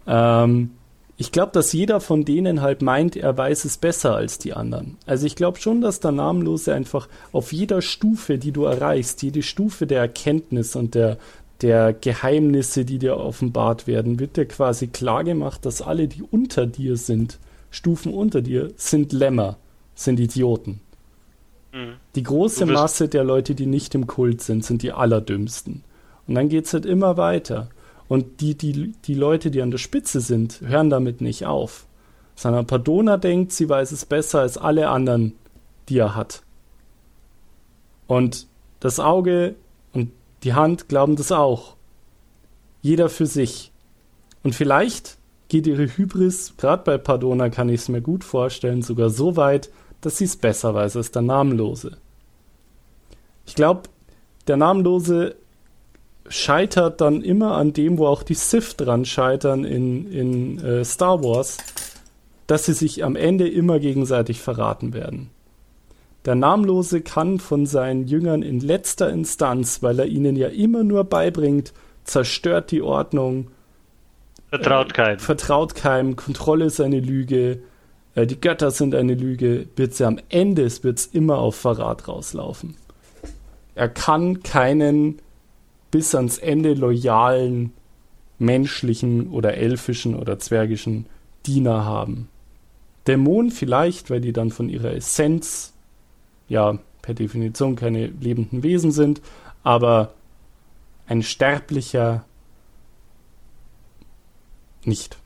[0.08, 0.72] Ähm,
[1.18, 4.98] ich glaube, dass jeder von denen halt meint, er weiß es besser als die anderen.
[5.06, 9.44] Also ich glaube schon, dass der Namenlose einfach auf jeder Stufe, die du erreichst, jede
[9.44, 11.20] Stufe der Erkenntnis und der,
[11.62, 16.66] der Geheimnisse, die dir offenbart werden, wird dir quasi klar gemacht, dass alle, die unter
[16.66, 17.38] dir sind,
[17.72, 19.58] Stufen unter dir, sind Lämmer,
[19.96, 20.82] sind Idioten.
[21.72, 21.96] Mhm.
[22.16, 25.84] Die große Masse der Leute, die nicht im Kult sind, sind die allerdümmsten.
[26.28, 27.70] Und dann geht's halt immer weiter.
[28.08, 31.86] Und die, die, die Leute, die an der Spitze sind, hören damit nicht auf.
[32.36, 35.36] Sondern Pardona denkt, sie weiß es besser als alle anderen,
[35.90, 36.42] die er hat.
[38.08, 38.48] Und
[38.80, 39.56] das Auge
[39.94, 40.12] und
[40.44, 41.76] die Hand glauben das auch.
[42.82, 43.72] Jeder für sich.
[44.42, 45.19] Und vielleicht
[45.50, 49.70] geht ihre Hybris, gerade bei Pardona kann ich es mir gut vorstellen, sogar so weit,
[50.02, 51.98] dass sie es besser weiß als der Namenlose.
[53.46, 53.84] Ich glaube,
[54.48, 55.36] der Namenlose
[56.30, 61.24] scheitert dann immer an dem, wo auch die Sith dran scheitern in, in äh, Star
[61.24, 61.58] Wars,
[62.46, 65.32] dass sie sich am Ende immer gegenseitig verraten werden.
[66.26, 71.06] Der Namenlose kann von seinen Jüngern in letzter Instanz, weil er ihnen ja immer nur
[71.06, 71.74] beibringt,
[72.04, 73.48] zerstört die Ordnung,
[74.50, 75.20] Vertraut keinem.
[75.20, 77.60] vertraut keinem, Kontrolle ist eine Lüge,
[78.16, 82.76] äh, die Götter sind eine Lüge, wird sie am Ende wird's immer auf Verrat rauslaufen.
[83.76, 85.22] Er kann keinen
[85.92, 87.74] bis ans Ende loyalen
[88.38, 91.06] menschlichen oder elfischen oder zwergischen
[91.46, 92.30] Diener haben.
[93.08, 95.74] Dämonen vielleicht, weil die dann von ihrer Essenz
[96.48, 99.22] ja per Definition keine lebenden Wesen sind,
[99.64, 100.14] aber
[101.08, 102.26] ein Sterblicher
[104.86, 105.18] nicht.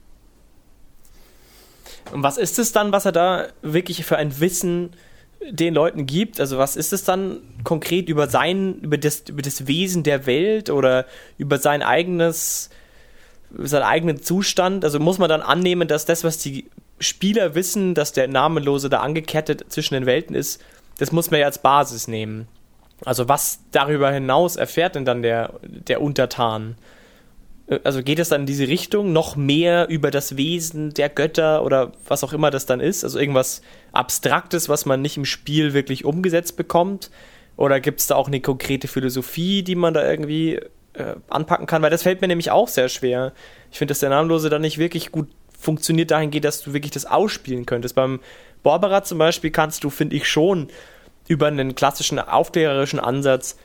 [2.11, 4.91] Und was ist es dann, was er da wirklich für ein Wissen
[5.49, 6.39] den Leuten gibt?
[6.39, 10.69] Also was ist es dann konkret über sein, über das, über das Wesen der Welt
[10.69, 11.05] oder
[11.37, 12.69] über sein eigenes,
[13.51, 14.83] seinen eigenen Zustand?
[14.83, 18.99] Also muss man dann annehmen, dass das, was die Spieler wissen, dass der Namenlose da
[18.99, 20.61] angekettet zwischen den Welten ist,
[20.99, 22.47] das muss man ja als Basis nehmen.
[23.03, 26.75] Also was darüber hinaus erfährt denn dann der, der Untertan?
[27.83, 31.91] Also geht es dann in diese Richtung, noch mehr über das Wesen der Götter oder
[32.07, 33.03] was auch immer das dann ist?
[33.03, 33.61] Also irgendwas
[33.91, 37.11] Abstraktes, was man nicht im Spiel wirklich umgesetzt bekommt?
[37.55, 40.55] Oder gibt es da auch eine konkrete Philosophie, die man da irgendwie
[40.93, 41.81] äh, anpacken kann?
[41.81, 43.33] Weil das fällt mir nämlich auch sehr schwer.
[43.71, 45.27] Ich finde, dass der Namenlose dann nicht wirklich gut
[45.59, 47.95] funktioniert dahingehend, dass du wirklich das ausspielen könntest.
[47.95, 48.19] Beim
[48.63, 50.67] Borberat zum Beispiel kannst du, finde ich, schon
[51.27, 53.57] über einen klassischen aufklärerischen Ansatz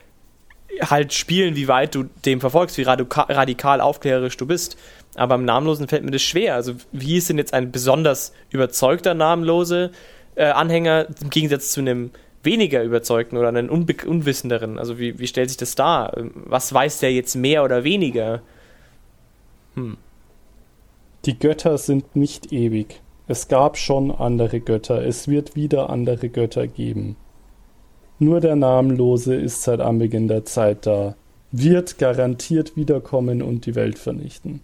[0.81, 4.77] halt spielen, wie weit du dem verfolgst, wie radikal aufklärerisch du bist.
[5.15, 6.55] Aber im Namenlosen fällt mir das schwer.
[6.55, 9.91] Also, wie ist denn jetzt ein besonders überzeugter Namenlose
[10.35, 12.11] äh, Anhänger im Gegensatz zu einem
[12.43, 14.77] weniger überzeugten oder einem Unbe unwissenderen?
[14.77, 16.13] Also, wie, wie stellt sich das dar?
[16.33, 18.41] Was weiß der jetzt mehr oder weniger?
[19.75, 19.97] Hm.
[21.25, 23.01] Die Götter sind nicht ewig.
[23.27, 27.15] Es gab schon andere Götter, es wird wieder andere Götter geben.
[28.19, 31.15] Nur der Namenlose ist seit Anbeginn der Zeit da,
[31.51, 34.61] wird garantiert wiederkommen und die Welt vernichten.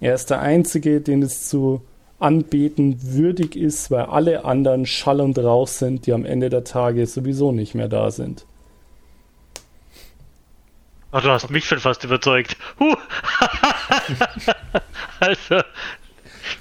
[0.00, 1.82] Er ist der Einzige, den es zu
[2.20, 7.06] anbeten würdig ist, weil alle anderen Schall und Rauch sind, die am Ende der Tage
[7.06, 8.46] sowieso nicht mehr da sind.
[11.10, 12.56] Ach, du hast mich schon fast überzeugt.
[12.78, 12.94] Huh.
[15.20, 15.60] also,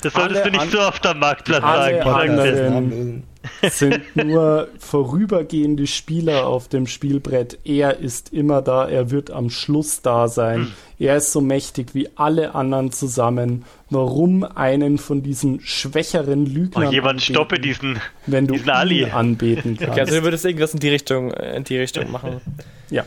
[0.02, 2.02] das solltest alle du nicht so oft am Marktplatz sagen.
[2.02, 3.24] Anderen
[3.70, 7.60] sind nur vorübergehende Spieler auf dem Spielbrett.
[7.64, 10.60] Er ist immer da, er wird am Schluss da sein.
[10.60, 10.72] Hm.
[11.00, 13.66] Er ist so mächtig wie alle anderen zusammen.
[13.90, 19.06] Warum einen von diesen schwächeren Lügnern oh, jemand anbeten, stoppe diesen, wenn du diesen Ali.
[19.06, 19.92] anbeten kannst?
[19.92, 22.42] Okay, also du würdest irgendwas in die Richtung, in die Richtung machen.
[22.90, 23.04] ja.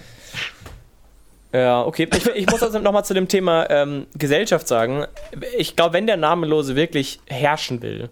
[1.52, 2.08] Ja, okay.
[2.12, 5.04] Ich, ich muss also nochmal zu dem Thema ähm, Gesellschaft sagen.
[5.56, 8.10] Ich glaube, wenn der Namenlose wirklich herrschen will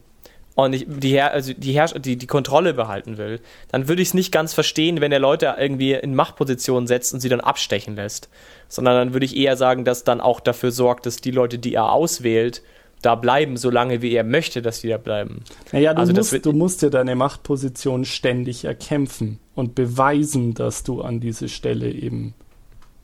[0.54, 4.14] und ich, die, also die, Herrsch die, die Kontrolle behalten will, dann würde ich es
[4.14, 8.28] nicht ganz verstehen, wenn er Leute irgendwie in Machtpositionen setzt und sie dann abstechen lässt.
[8.68, 11.74] Sondern dann würde ich eher sagen, dass dann auch dafür sorgt, dass die Leute, die
[11.74, 12.62] er auswählt,
[13.00, 15.42] da bleiben, solange wie er möchte, dass die da bleiben.
[15.72, 21.02] Naja, du, also musst, du musst dir deine Machtposition ständig erkämpfen und beweisen, dass du
[21.02, 22.34] an diese Stelle eben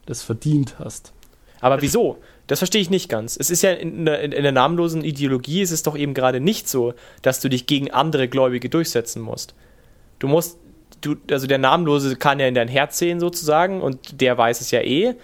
[0.07, 1.12] das verdient hast.
[1.61, 2.18] Aber wieso?
[2.49, 3.36] Das verstehe ich nicht ganz.
[3.38, 6.68] Es ist ja in der, in der namenlosen Ideologie ist es doch eben gerade nicht
[6.68, 9.55] so, dass du dich gegen andere Gläubige durchsetzen musst.
[10.18, 10.59] Du musst,
[11.03, 14.70] du, also der Namenlose kann ja in dein Herz sehen sozusagen und der weiß es
[14.70, 15.14] ja eh.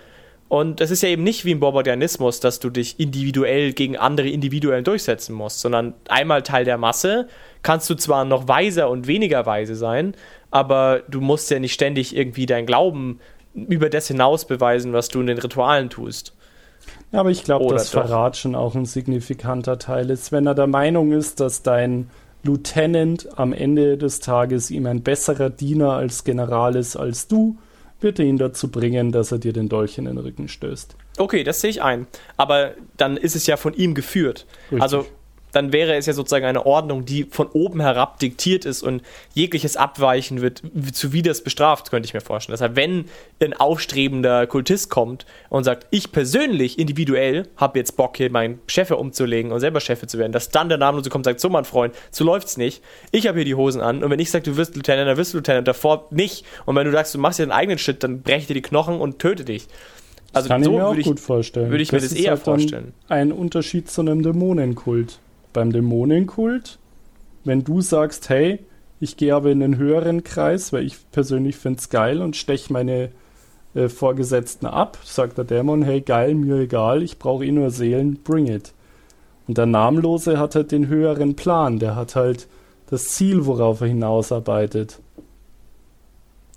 [0.49, 4.29] Und es ist ja eben nicht wie im Bobardianismus, dass du dich individuell gegen andere
[4.29, 7.29] Individuen durchsetzen musst, sondern einmal Teil der Masse
[7.63, 10.15] kannst du zwar noch weiser und weniger weise sein,
[10.51, 13.19] aber du musst ja nicht ständig irgendwie dein Glauben
[13.55, 16.34] über das hinaus beweisen, was du in den Ritualen tust.
[17.13, 20.33] Ja, aber ich glaube, dass Verrat schon auch ein signifikanter Teil ist.
[20.33, 22.11] Wenn er der Meinung ist, dass dein
[22.43, 27.57] Lieutenant am Ende des Tages ihm ein besserer Diener als General ist als du,
[28.01, 30.97] wird er ihn dazu bringen, dass er dir den Dolch in den Rücken stößt.
[31.17, 32.07] Okay, das sehe ich ein.
[32.37, 34.47] Aber dann ist es ja von ihm geführt.
[34.65, 34.83] Richtig.
[34.83, 35.07] Also
[35.55, 39.03] dann wäre es ja sozusagen eine Ordnung, die von oben herab diktiert ist und
[39.35, 42.55] jegliches Abweichen wird zuwider bestraft, könnte ich mir vorstellen.
[42.55, 43.07] Deshalb, wenn
[43.41, 48.91] ein aufstrebender Kultist kommt und sagt, ich persönlich, individuell, habe jetzt Bock, hier meinen Chef
[48.91, 51.65] umzulegen und selber Chef zu werden, dass dann der Namenlose kommt und sagt, so mein
[51.65, 52.83] Freund, so läuft's nicht.
[53.13, 55.33] Ich habe hier die Hosen an und wenn ich sage, du wirst Lieutenant, dann wirst
[55.33, 56.45] du Lieutenant, davor nicht.
[56.67, 59.01] Und wenn du sagst, du machst dir deinen eigenen Shit, dann breche dir die Knochen
[59.01, 59.69] und töte dich.
[60.33, 61.71] Also kann so ich mir auch gut vorstellen.
[61.71, 62.93] Würde ich das mir das eher halt vorstellen.
[63.09, 65.21] Ein Unterschied zu einem Dämonenkult
[65.55, 66.79] beim Dämonenkult,
[67.45, 68.59] wenn du sagst, hey,
[69.01, 72.73] ich gehe aber in einen höheren Kreis, weil ich persönlich finde es geil und steche
[72.73, 73.11] meine
[73.75, 78.23] äh, Vorgesetzten ab, sagt der Dämon, hey, geil, mir egal, ich brauche eh nur Seelen,
[78.23, 78.73] bring it.
[79.47, 82.49] Und der Namenlose hat halt den höheren Plan, der hat halt
[82.89, 85.01] das Ziel, worauf er hinausarbeitet.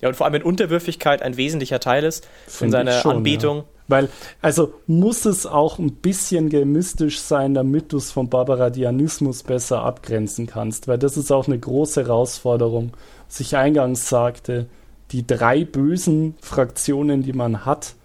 [0.02, 3.58] Ja, und vor allem wenn Unterwürfigkeit ein wesentlicher Teil ist Find in seiner schon, Anbetung.
[3.58, 3.64] Ja.
[3.88, 4.10] Weil,
[4.42, 10.46] also muss es auch ein bisschen gemistisch sein, damit du es vom Barbaradianismus besser abgrenzen
[10.46, 10.88] kannst.
[10.88, 12.92] Weil das ist auch eine große Herausforderung,
[13.28, 14.68] was ich eingangs sagte,
[15.12, 17.96] die drei bösen Fraktionen, die man hat,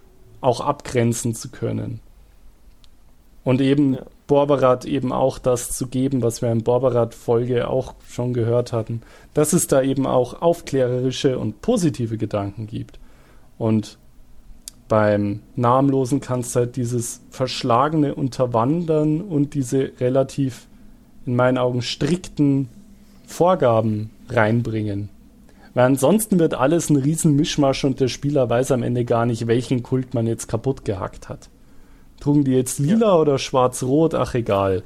[0.40, 2.00] auch abgrenzen zu können.
[3.44, 4.02] Und eben ja.
[4.28, 9.02] Borberat eben auch das zu geben, was wir in Borberat-Folge auch schon gehört hatten,
[9.34, 12.98] dass es da eben auch aufklärerische und positive Gedanken gibt.
[13.58, 13.98] Und
[14.88, 20.66] beim Namenlosen kannst du halt dieses verschlagene Unterwandern und diese relativ,
[21.24, 22.68] in meinen Augen, strikten
[23.26, 25.08] Vorgaben reinbringen.
[25.74, 29.46] Weil ansonsten wird alles ein riesen Mischmasch und der Spieler weiß am Ende gar nicht,
[29.46, 31.48] welchen Kult man jetzt kaputt gehackt hat.
[32.20, 33.16] Trugen die jetzt lila ja.
[33.16, 34.14] oder schwarz-rot?
[34.14, 34.82] Ach, egal.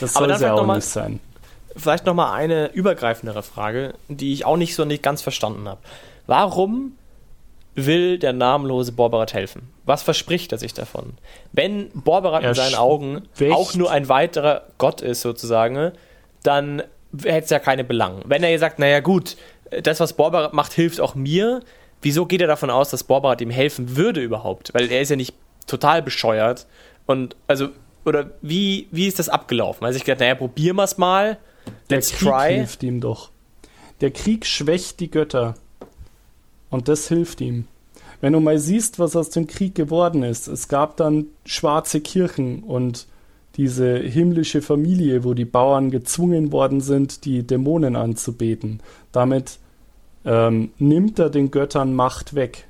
[0.00, 1.20] Das soll es ja auch nicht sein.
[1.76, 5.80] Vielleicht nochmal eine übergreifendere Frage, die ich auch nicht so nicht ganz verstanden habe.
[6.26, 6.92] Warum
[7.86, 9.70] will der namenlose Borberat helfen?
[9.84, 11.14] Was verspricht er sich davon?
[11.52, 15.92] Wenn Borberat in seinen Augen auch nur ein weiterer Gott ist, sozusagen,
[16.42, 16.82] dann
[17.22, 18.22] hätte es ja keine Belang.
[18.24, 19.36] Wenn er sagt, naja gut,
[19.82, 21.60] das, was Borberat macht, hilft auch mir,
[22.02, 24.72] wieso geht er davon aus, dass Borberat ihm helfen würde überhaupt?
[24.74, 25.34] Weil er ist ja nicht
[25.66, 26.66] total bescheuert.
[27.06, 27.68] Und also,
[28.04, 29.84] oder wie, wie ist das abgelaufen?
[29.86, 31.38] Also ich gedacht, naja, probieren wir es mal.
[31.88, 32.54] Let's Der Krieg try.
[32.54, 33.30] hilft ihm doch.
[34.00, 35.54] Der Krieg schwächt die Götter.
[36.70, 37.66] Und das hilft ihm.
[38.20, 42.62] Wenn du mal siehst, was aus dem Krieg geworden ist, es gab dann schwarze Kirchen
[42.62, 43.06] und
[43.56, 48.80] diese himmlische Familie, wo die Bauern gezwungen worden sind, die Dämonen anzubeten.
[49.12, 49.58] Damit
[50.24, 52.66] ähm, nimmt er den Göttern Macht weg.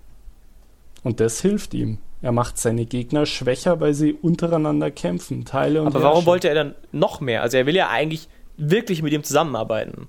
[1.03, 1.98] Und das hilft ihm.
[2.22, 6.55] Er macht seine Gegner schwächer, weil sie untereinander kämpfen, Teile und Aber warum wollte er
[6.55, 7.42] dann noch mehr?
[7.42, 10.09] Also er will ja eigentlich wirklich mit ihm zusammenarbeiten.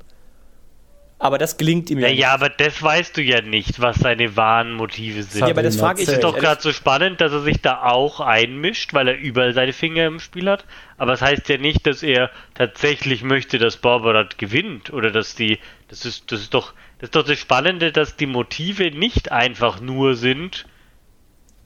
[1.22, 2.28] Aber das gelingt ihm ja, ja nicht.
[2.28, 5.42] Aber das weißt du ja nicht, was seine wahren Motive sind.
[5.42, 6.08] Ja, aber das frage ich.
[6.08, 9.54] Es ist doch gerade so spannend, dass er sich da auch einmischt, weil er überall
[9.54, 10.66] seine Finger im Spiel hat.
[10.98, 15.36] Aber es das heißt ja nicht, dass er tatsächlich möchte, dass Barbarat gewinnt oder dass
[15.36, 15.60] die.
[15.90, 19.80] Das ist, das ist doch, das ist doch das Spannende, dass die Motive nicht einfach
[19.80, 20.66] nur sind.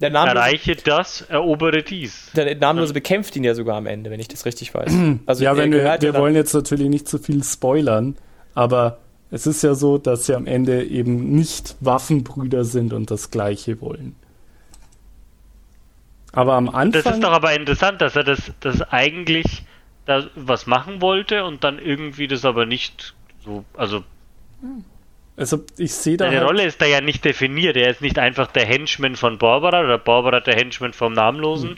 [0.01, 2.29] Der Namenlose, Erreiche das, erobere dies.
[2.35, 4.93] Der Namenlose bekämpft ihn ja sogar am Ende, wenn ich das richtig weiß.
[5.25, 8.17] Also ja, wenn wir, wir wollen jetzt natürlich nicht zu viel spoilern,
[8.53, 8.99] aber
[9.31, 13.81] es ist ja so, dass sie am Ende eben nicht Waffenbrüder sind und das Gleiche
[13.81, 14.15] wollen.
[16.31, 17.03] Aber am Anfang.
[17.03, 19.63] Das ist doch aber interessant, dass er das, das eigentlich
[20.05, 24.03] da was machen wollte und dann irgendwie das aber nicht so, also.
[25.37, 26.25] Also ich sehe da.
[26.25, 27.75] Seine halt Rolle ist da ja nicht definiert.
[27.77, 31.77] Er ist nicht einfach der Henchman von Barbara oder Barbara der Henchman vom Namenlosen, hm.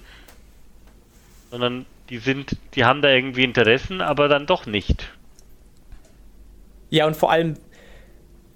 [1.51, 5.11] sondern die sind, die haben da irgendwie Interessen, aber dann doch nicht.
[6.89, 7.55] Ja, und vor allem,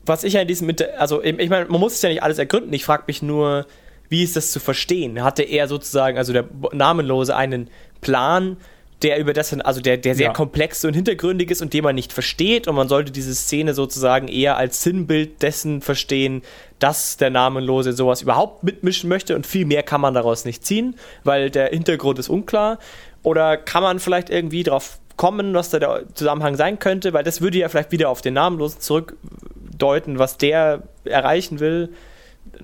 [0.05, 2.73] was ich ja in diesem, also ich meine, man muss es ja nicht alles ergründen.
[2.73, 3.65] Ich frage mich nur,
[4.09, 5.23] wie ist das zu verstehen?
[5.23, 7.69] Hatte er sozusagen, also der Namenlose, einen
[8.01, 8.57] Plan,
[9.01, 10.33] der über das, also der, der sehr ja.
[10.33, 14.27] komplex und hintergründig ist und den man nicht versteht und man sollte diese Szene sozusagen
[14.27, 16.43] eher als Sinnbild dessen verstehen,
[16.79, 20.95] dass der Namenlose sowas überhaupt mitmischen möchte und viel mehr kann man daraus nicht ziehen,
[21.23, 22.79] weil der Hintergrund ist unklar.
[23.23, 27.41] Oder kann man vielleicht irgendwie darauf kommen, was da der Zusammenhang sein könnte, weil das
[27.41, 31.93] würde ja vielleicht wieder auf den Namenlosen zurückdeuten, was der erreichen will,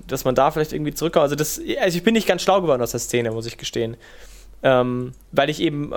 [0.08, 1.22] dass man da vielleicht irgendwie zurückkommt.
[1.22, 3.96] Also, das, also ich bin nicht ganz schlau geworden aus der Szene, muss ich gestehen.
[4.64, 5.92] Ähm, weil ich eben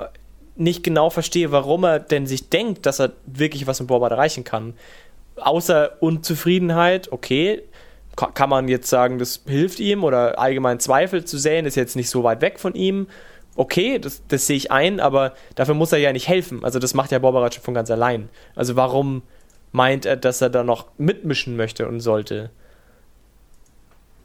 [0.54, 4.44] nicht genau verstehe, warum er denn sich denkt, dass er wirklich was mit Borbard erreichen
[4.44, 4.74] kann.
[5.34, 7.64] Außer Unzufriedenheit, okay,
[8.14, 12.08] kann man jetzt sagen, das hilft ihm oder allgemein Zweifel zu säen, ist jetzt nicht
[12.08, 13.08] so weit weg von ihm
[13.56, 16.64] okay, das, das sehe ich ein, aber dafür muss er ja nicht helfen.
[16.64, 18.28] Also das macht ja Borbarat schon von ganz allein.
[18.54, 19.22] Also warum
[19.72, 22.50] meint er, dass er da noch mitmischen möchte und sollte?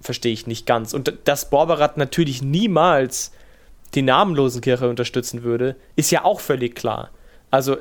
[0.01, 0.93] Verstehe ich nicht ganz.
[0.93, 3.32] Und dass Borbarat natürlich niemals
[3.95, 7.09] die Namenlosenkirche unterstützen würde, ist ja auch völlig klar.
[7.51, 7.78] Also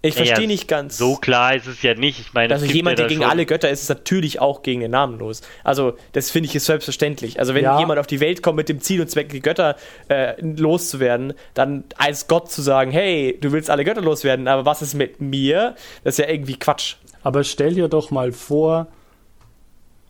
[0.00, 0.96] ich naja, verstehe nicht ganz.
[0.96, 2.20] So klar ist es ja nicht.
[2.20, 5.42] Ich meine, also jemand, der gegen alle Götter ist, ist natürlich auch gegen den Namenlos.
[5.64, 7.40] Also, das finde ich ist selbstverständlich.
[7.40, 7.78] Also, wenn ja.
[7.80, 9.76] jemand auf die Welt kommt mit dem Ziel und Zweck, die Götter
[10.08, 14.82] äh, loszuwerden, dann als Gott zu sagen, hey, du willst alle Götter loswerden, aber was
[14.82, 15.74] ist mit mir?
[16.04, 16.94] Das ist ja irgendwie Quatsch.
[17.24, 18.86] Aber stell dir doch mal vor,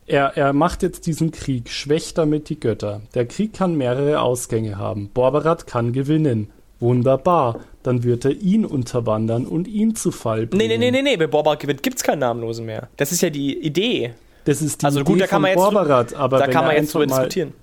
[0.06, 3.02] er, er macht jetzt diesen Krieg, schwächt damit die Götter.
[3.14, 5.08] Der Krieg kann mehrere Ausgänge haben.
[5.08, 6.50] Borberat kann gewinnen.
[6.80, 10.68] Wunderbar dann wird er ihn unterwandern und ihn zu Fall bringen.
[10.68, 12.88] Nee, nee, nee, nee, nee, bei gewinnt gibt es keinen Namenlosen mehr.
[12.98, 14.12] Das ist ja die Idee.
[14.44, 16.76] Das ist die also, Idee gut, da kann man jetzt Borbarat, aber da kann man
[16.76, 17.54] jetzt drüber diskutieren.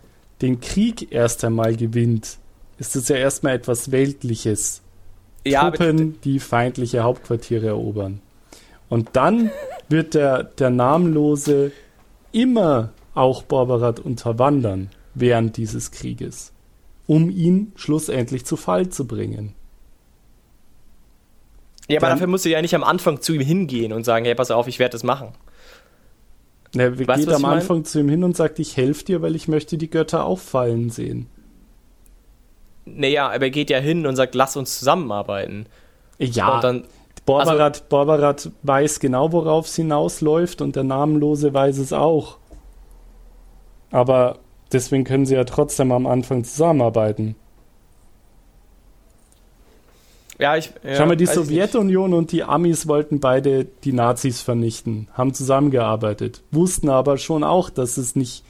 [0.42, 2.38] den Krieg erst einmal gewinnt,
[2.80, 4.82] ist es ja erstmal etwas Weltliches.
[5.46, 8.20] Ja, Truppen, die feindliche Hauptquartiere erobern.
[8.90, 9.52] Und dann
[9.90, 11.72] wird der, der Namenlose
[12.32, 16.52] immer auch Borbarat unterwandern während dieses Krieges,
[17.08, 19.54] um ihn schlussendlich zu Fall zu bringen.
[21.88, 24.34] Ja, aber dafür musst du ja nicht am Anfang zu ihm hingehen und sagen, hey,
[24.34, 25.34] pass auf, ich werde das machen.
[26.74, 29.48] Er weißt, geht am Anfang zu ihm hin und sagt, ich helfe dir, weil ich
[29.48, 31.28] möchte die Götter auffallen sehen.
[32.86, 35.68] Naja, aber er geht ja hin und sagt, lass uns zusammenarbeiten.
[36.18, 36.84] Ja, und dann,
[37.26, 42.38] Borbarat, also, Borbarat weiß genau, worauf es hinausläuft und der Namenlose weiß es auch.
[43.92, 44.40] Aber
[44.72, 47.36] deswegen können sie ja trotzdem am Anfang zusammenarbeiten.
[50.38, 50.72] Ja, ich.
[50.84, 51.34] Ja, Schau mal, die nicht.
[51.34, 57.70] Sowjetunion und die Amis wollten beide die Nazis vernichten, haben zusammengearbeitet, wussten aber schon auch,
[57.70, 58.44] dass es nicht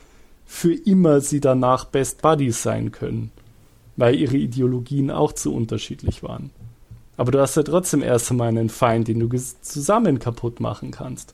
[0.46, 3.32] für immer sie danach Best Buddies sein können,
[3.98, 6.52] weil ihre Ideologien auch zu unterschiedlich waren.
[7.18, 9.30] Aber du hast ja trotzdem erst einmal einen Feind, den du
[9.62, 11.34] zusammen kaputt machen kannst.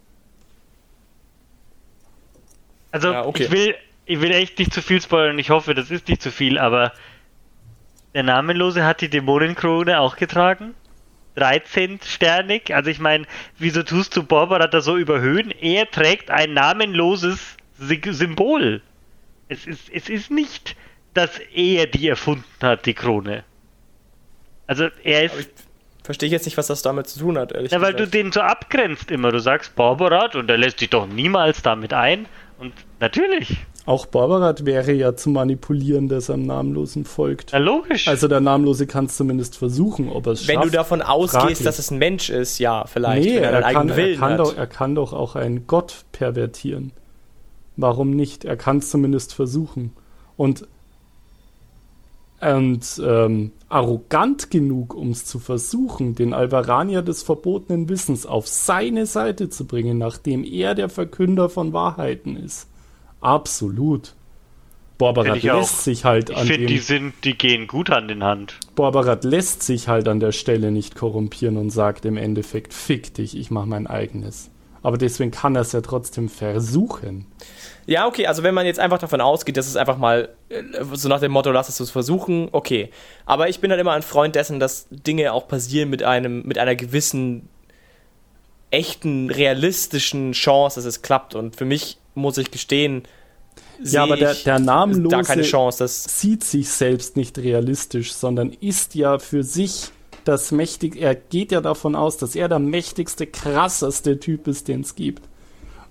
[2.91, 3.45] Also Ja, okay.
[3.45, 3.75] ich will,
[4.11, 5.39] ich will echt nicht zu viel spoilern.
[5.39, 6.91] Ich hoffe, das ist nicht zu viel, aber
[8.13, 10.73] der Namenlose hat die Dämonenkrone auch getragen.
[11.37, 12.73] 13-sternig.
[12.73, 13.25] Also ich meine,
[13.57, 15.51] wieso tust du Borbarat da so überhöhen?
[15.51, 18.81] Er trägt ein namenloses Symbol.
[19.47, 20.75] Es ist, es ist nicht,
[21.13, 23.45] dass er die erfunden hat, die Krone.
[24.67, 25.31] Also er ist.
[25.31, 25.47] Aber ich
[26.03, 28.13] verstehe jetzt nicht, was das damit zu tun hat, ehrlich Na, weil du gesagt.
[28.13, 29.31] den so abgrenzt immer.
[29.31, 32.25] Du sagst Borbarat und er lässt sich doch niemals damit ein.
[32.57, 33.57] Und natürlich.
[33.85, 37.49] Auch Barbarat wäre ja zu manipulieren, dass er am Namenlosen folgt.
[37.51, 38.07] Na logisch.
[38.07, 40.67] Also der Namenlose kann es zumindest versuchen, ob er es Wenn schafft.
[40.67, 41.63] du davon ausgehst, fraglich.
[41.63, 43.25] dass es ein Mensch ist, ja, vielleicht.
[43.27, 44.39] nee, wenn er er kann, er, kann hat.
[44.39, 46.91] doch, er kann doch auch einen Gott pervertieren.
[47.75, 48.45] Warum nicht?
[48.45, 49.93] Er kann es zumindest versuchen.
[50.37, 50.67] Und,
[52.39, 59.07] und ähm, arrogant genug, um es zu versuchen, den Alvaranier des verbotenen Wissens auf seine
[59.07, 62.67] Seite zu bringen, nachdem er der Verkünder von Wahrheiten ist.
[63.21, 64.13] Absolut.
[64.97, 65.57] Borbarat ich auch.
[65.57, 68.57] lässt sich halt ich an finde, die dem sind, die gehen gut Hand in Hand.
[68.75, 73.35] Borbarat lässt sich halt an der Stelle nicht korrumpieren und sagt im Endeffekt, fick dich,
[73.35, 74.51] ich mach mein eigenes.
[74.83, 77.25] Aber deswegen kann er es ja trotzdem versuchen.
[77.85, 80.61] Ja, okay, also wenn man jetzt einfach davon ausgeht, dass es einfach mal äh,
[80.93, 82.89] so nach dem Motto, lass es uns versuchen, okay.
[83.25, 86.57] Aber ich bin halt immer ein Freund dessen, dass Dinge auch passieren mit einem, mit
[86.57, 87.49] einer gewissen
[88.71, 91.35] echten, realistischen Chance, dass es klappt.
[91.35, 93.03] Und für mich muss ich gestehen,
[93.83, 98.95] Ja, aber der, der Namenlose da keine Chance, sieht sich selbst nicht realistisch, sondern ist
[98.95, 99.89] ja für sich
[100.23, 100.95] das mächtig.
[100.95, 105.23] Er geht ja davon aus, dass er der mächtigste, krasseste Typ ist, den es gibt.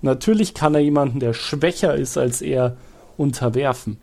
[0.02, 2.76] Natürlich kann er jemanden, der schwächer ist als er,
[3.16, 3.98] unterwerfen.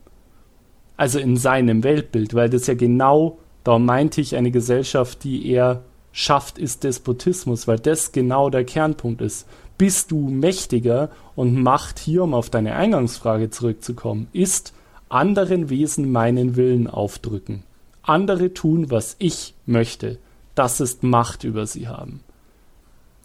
[0.95, 5.83] Also in seinem Weltbild, weil das ja genau, da meinte ich, eine Gesellschaft, die er
[6.11, 9.47] schafft, ist Despotismus, weil das genau der Kernpunkt ist.
[9.77, 14.73] Bist du mächtiger und Macht hier, um auf deine Eingangsfrage zurückzukommen, ist
[15.09, 17.63] anderen Wesen meinen Willen aufdrücken.
[18.01, 20.17] Andere tun, was ich möchte.
[20.55, 22.21] Das ist Macht über sie haben.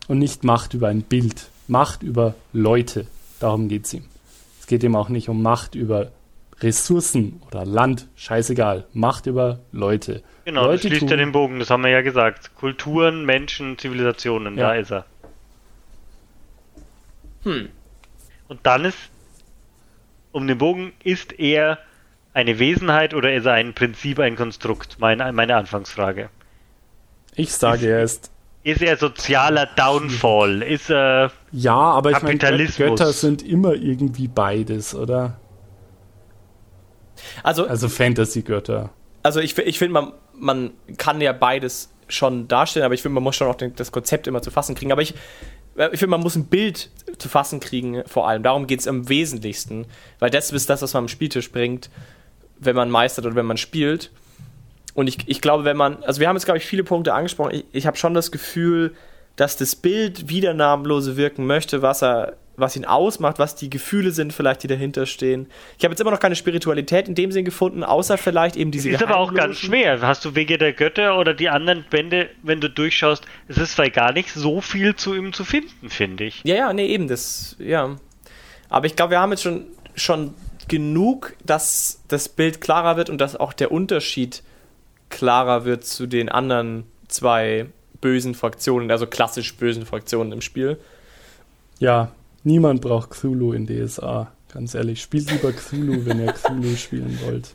[0.08, 1.48] Und nicht Macht über ein Bild.
[1.68, 3.06] Macht über Leute.
[3.40, 4.04] Darum geht es ihm.
[4.60, 6.10] Es geht ihm auch nicht um Macht über
[6.60, 8.08] Ressourcen oder Land.
[8.16, 8.84] Scheißegal.
[8.92, 10.22] Macht über Leute.
[10.44, 12.54] Genau, Leute das schließt tun- den Bogen, das haben wir ja gesagt.
[12.56, 14.68] Kulturen, Menschen, Zivilisationen, Ja.
[14.68, 15.06] da ist er.
[17.44, 17.68] Hm.
[18.48, 18.98] Und dann ist,
[20.32, 21.78] um den Bogen, ist er
[22.34, 24.98] eine Wesenheit oder ist er ein Prinzip, ein Konstrukt?
[24.98, 26.30] Meine, meine Anfangsfrage.
[27.34, 28.30] Ich sage, er ist
[28.62, 30.62] Ist er sozialer Downfall?
[30.62, 31.32] Ist er.
[31.50, 32.38] Ja, aber ich meine.
[32.38, 35.40] Götter sind immer irgendwie beides, oder?
[37.42, 38.90] also Also Fantasy-Götter.
[39.22, 43.24] Also ich, ich finde, man, man kann ja beides schon darstellen, aber ich finde, man
[43.24, 44.92] muss schon auch den, das Konzept immer zu fassen kriegen.
[44.92, 45.14] Aber ich,
[45.76, 48.42] ich finde, man muss ein Bild zu fassen kriegen, vor allem.
[48.42, 49.86] Darum geht es am wesentlichsten.
[50.18, 51.90] Weil das ist das, was man am Spieltisch bringt,
[52.58, 54.10] wenn man meistert oder wenn man spielt.
[54.94, 57.54] Und ich, ich glaube, wenn man, also wir haben jetzt, glaube ich, viele Punkte angesprochen.
[57.54, 58.94] Ich, ich habe schon das Gefühl,
[59.36, 64.10] dass das Bild wieder namenlose wirken möchte, was er, was ihn ausmacht, was die Gefühle
[64.10, 65.48] sind, vielleicht, die dahinter stehen.
[65.78, 68.90] Ich habe jetzt immer noch keine Spiritualität in dem Sinn gefunden, außer vielleicht eben diese
[68.90, 70.00] ist aber auch ganz schwer.
[70.02, 73.88] Hast du Wege der Götter oder die anderen Bände, wenn du durchschaust, es ist zwar
[73.90, 76.42] gar nicht so viel zu ihm zu finden, finde ich.
[76.44, 77.96] Ja, ja, nee, eben, das, ja.
[78.68, 80.34] Aber ich glaube, wir haben jetzt schon, schon
[80.68, 84.42] genug, dass das Bild klarer wird und dass auch der Unterschied
[85.08, 87.66] klarer wird zu den anderen zwei
[88.00, 90.78] bösen Fraktionen, also klassisch bösen Fraktionen im Spiel.
[91.78, 92.12] Ja,
[92.44, 94.32] niemand braucht Cthulhu in DSA.
[94.52, 97.54] Ganz ehrlich, spielt lieber Cthulhu, wenn ihr Cthulhu spielen wollt.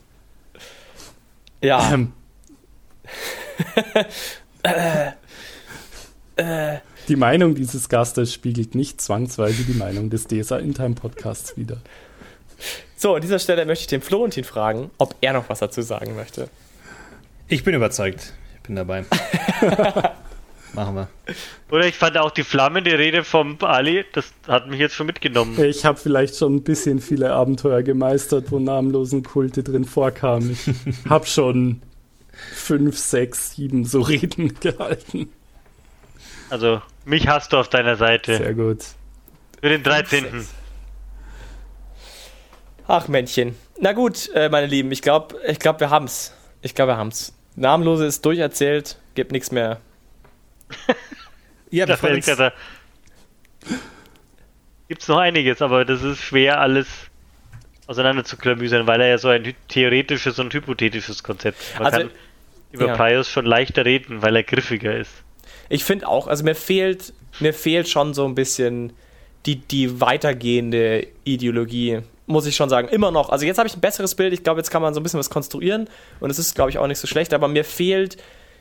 [1.60, 2.12] Ja, Ähm,
[7.08, 11.78] die Meinung dieses Gastes spiegelt nicht zwangsweise die Meinung des DSA in Time Podcasts wider.
[12.96, 16.14] so, an dieser Stelle möchte ich den Florentin fragen, ob er noch was dazu sagen
[16.16, 16.48] möchte.
[17.48, 18.34] Ich bin überzeugt.
[18.56, 19.04] Ich bin dabei.
[20.74, 21.08] Machen wir.
[21.70, 25.58] Oder ich fand auch die flammende Rede vom Ali, das hat mich jetzt schon mitgenommen.
[25.62, 30.50] Ich habe vielleicht schon ein bisschen viele Abenteuer gemeistert, wo namenlosen Kulte drin vorkamen.
[30.50, 31.82] Ich habe schon
[32.52, 35.32] fünf, sechs, sieben so Reden gehalten.
[36.50, 38.36] Also, mich hast du auf deiner Seite.
[38.36, 38.84] Sehr gut.
[39.60, 40.46] Für den 13.
[42.86, 43.54] Ach, Männchen.
[43.80, 46.32] Na gut, äh, meine Lieben, ich glaube, ich glaub, wir haben's.
[46.62, 47.34] Ich glaube, wir haben's.
[47.54, 49.80] Namenlose ist durcherzählt, gibt nichts mehr.
[51.70, 52.38] Ja, Das freuen wäre uns.
[52.38, 52.52] da.
[54.88, 56.86] Gibt es noch einiges, aber das ist schwer, alles
[57.86, 61.74] auseinander zu klamüsern, weil er ja so ein theoretisches und hypothetisches Konzept ist.
[61.78, 62.10] Man Also, kann
[62.72, 62.96] über ja.
[62.96, 65.10] Prius schon leichter reden, weil er griffiger ist.
[65.68, 68.92] Ich finde auch, also mir fehlt, mir fehlt schon so ein bisschen
[69.46, 72.88] die, die weitergehende Ideologie, muss ich schon sagen.
[72.88, 73.28] Immer noch.
[73.30, 74.32] Also jetzt habe ich ein besseres Bild.
[74.32, 75.88] Ich glaube, jetzt kann man so ein bisschen was konstruieren
[76.20, 78.16] und es ist, glaube ich, auch nicht so schlecht, aber mir fehlt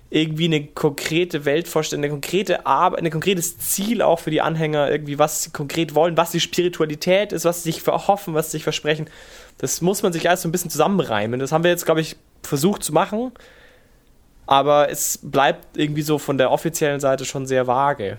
[0.09, 5.19] irgendwie eine konkrete Weltvorstellung, eine konkrete Arbeit, ein konkretes Ziel auch für die Anhänger, irgendwie,
[5.19, 8.63] was sie konkret wollen, was die Spiritualität ist, was sie sich verhoffen, was sie sich
[8.63, 9.09] versprechen.
[9.57, 11.39] Das muss man sich alles so ein bisschen zusammenreimen.
[11.39, 13.31] Das haben wir jetzt, glaube ich, versucht zu machen.
[14.45, 18.17] Aber es bleibt irgendwie so von der offiziellen Seite schon sehr vage.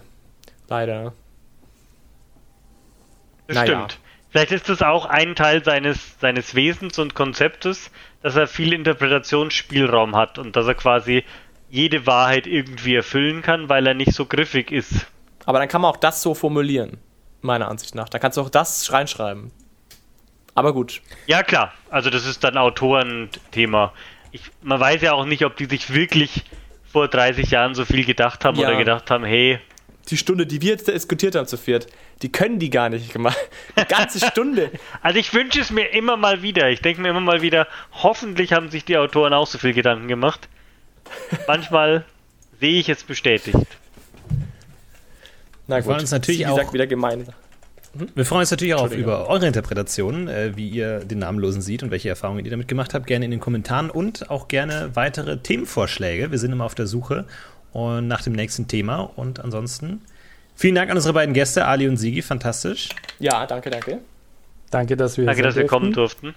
[0.68, 1.14] Leider.
[3.46, 3.66] Das Naja.
[3.66, 3.98] stimmt.
[4.30, 7.90] Vielleicht ist das auch ein Teil seines, seines Wesens und Konzeptes,
[8.22, 11.24] dass er viel Interpretationsspielraum hat und dass er quasi
[11.70, 15.06] jede Wahrheit irgendwie erfüllen kann, weil er nicht so griffig ist.
[15.44, 16.98] Aber dann kann man auch das so formulieren,
[17.42, 18.08] meiner Ansicht nach.
[18.08, 19.50] Da kannst du auch das reinschreiben.
[20.54, 21.00] Aber gut.
[21.26, 21.72] Ja, klar.
[21.90, 23.92] Also das ist dann Autorenthema.
[24.32, 26.44] Ich, man weiß ja auch nicht, ob die sich wirklich
[26.90, 28.68] vor 30 Jahren so viel gedacht haben Ja.
[28.68, 29.58] oder gedacht haben, hey,
[30.10, 31.86] Die Stunde, die wir jetzt diskutiert haben zu viert,
[32.22, 33.38] die können die gar nicht gemacht.
[33.78, 34.70] Die ganze Stunde.
[35.02, 36.70] also ich wünsche es mir immer mal wieder.
[36.70, 40.08] Ich denke mir immer mal wieder, hoffentlich haben sich die Autoren auch so viel Gedanken
[40.08, 40.48] gemacht.
[41.46, 42.04] Manchmal
[42.60, 43.56] sehe ich es bestätigt.
[45.66, 47.26] Na Wir freuen uns natürlich Wie gesagt, auch- wieder gemein.
[48.14, 51.90] Wir freuen uns natürlich auch über eure Interpretationen, äh, wie ihr den Namenlosen seht und
[51.90, 53.06] welche Erfahrungen ihr damit gemacht habt.
[53.06, 56.30] Gerne in den Kommentaren und auch gerne weitere Themenvorschläge.
[56.30, 57.24] Wir sind immer auf der Suche
[57.72, 59.00] und nach dem nächsten Thema.
[59.16, 60.02] Und ansonsten
[60.54, 62.22] vielen Dank an unsere beiden Gäste, Ali und Sigi.
[62.22, 62.90] Fantastisch.
[63.18, 63.98] Ja, danke, danke.
[64.70, 66.34] Danke, dass wir Danke, dass wir kommen durften.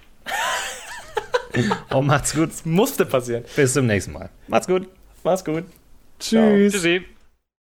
[1.90, 2.50] Oh, macht's gut.
[2.64, 3.44] Musste passieren.
[3.54, 4.30] Bis zum nächsten Mal.
[4.48, 4.88] Macht's gut.
[5.24, 5.64] Mach's gut.
[6.18, 6.72] Tschüss.
[6.72, 7.04] Tschüssi.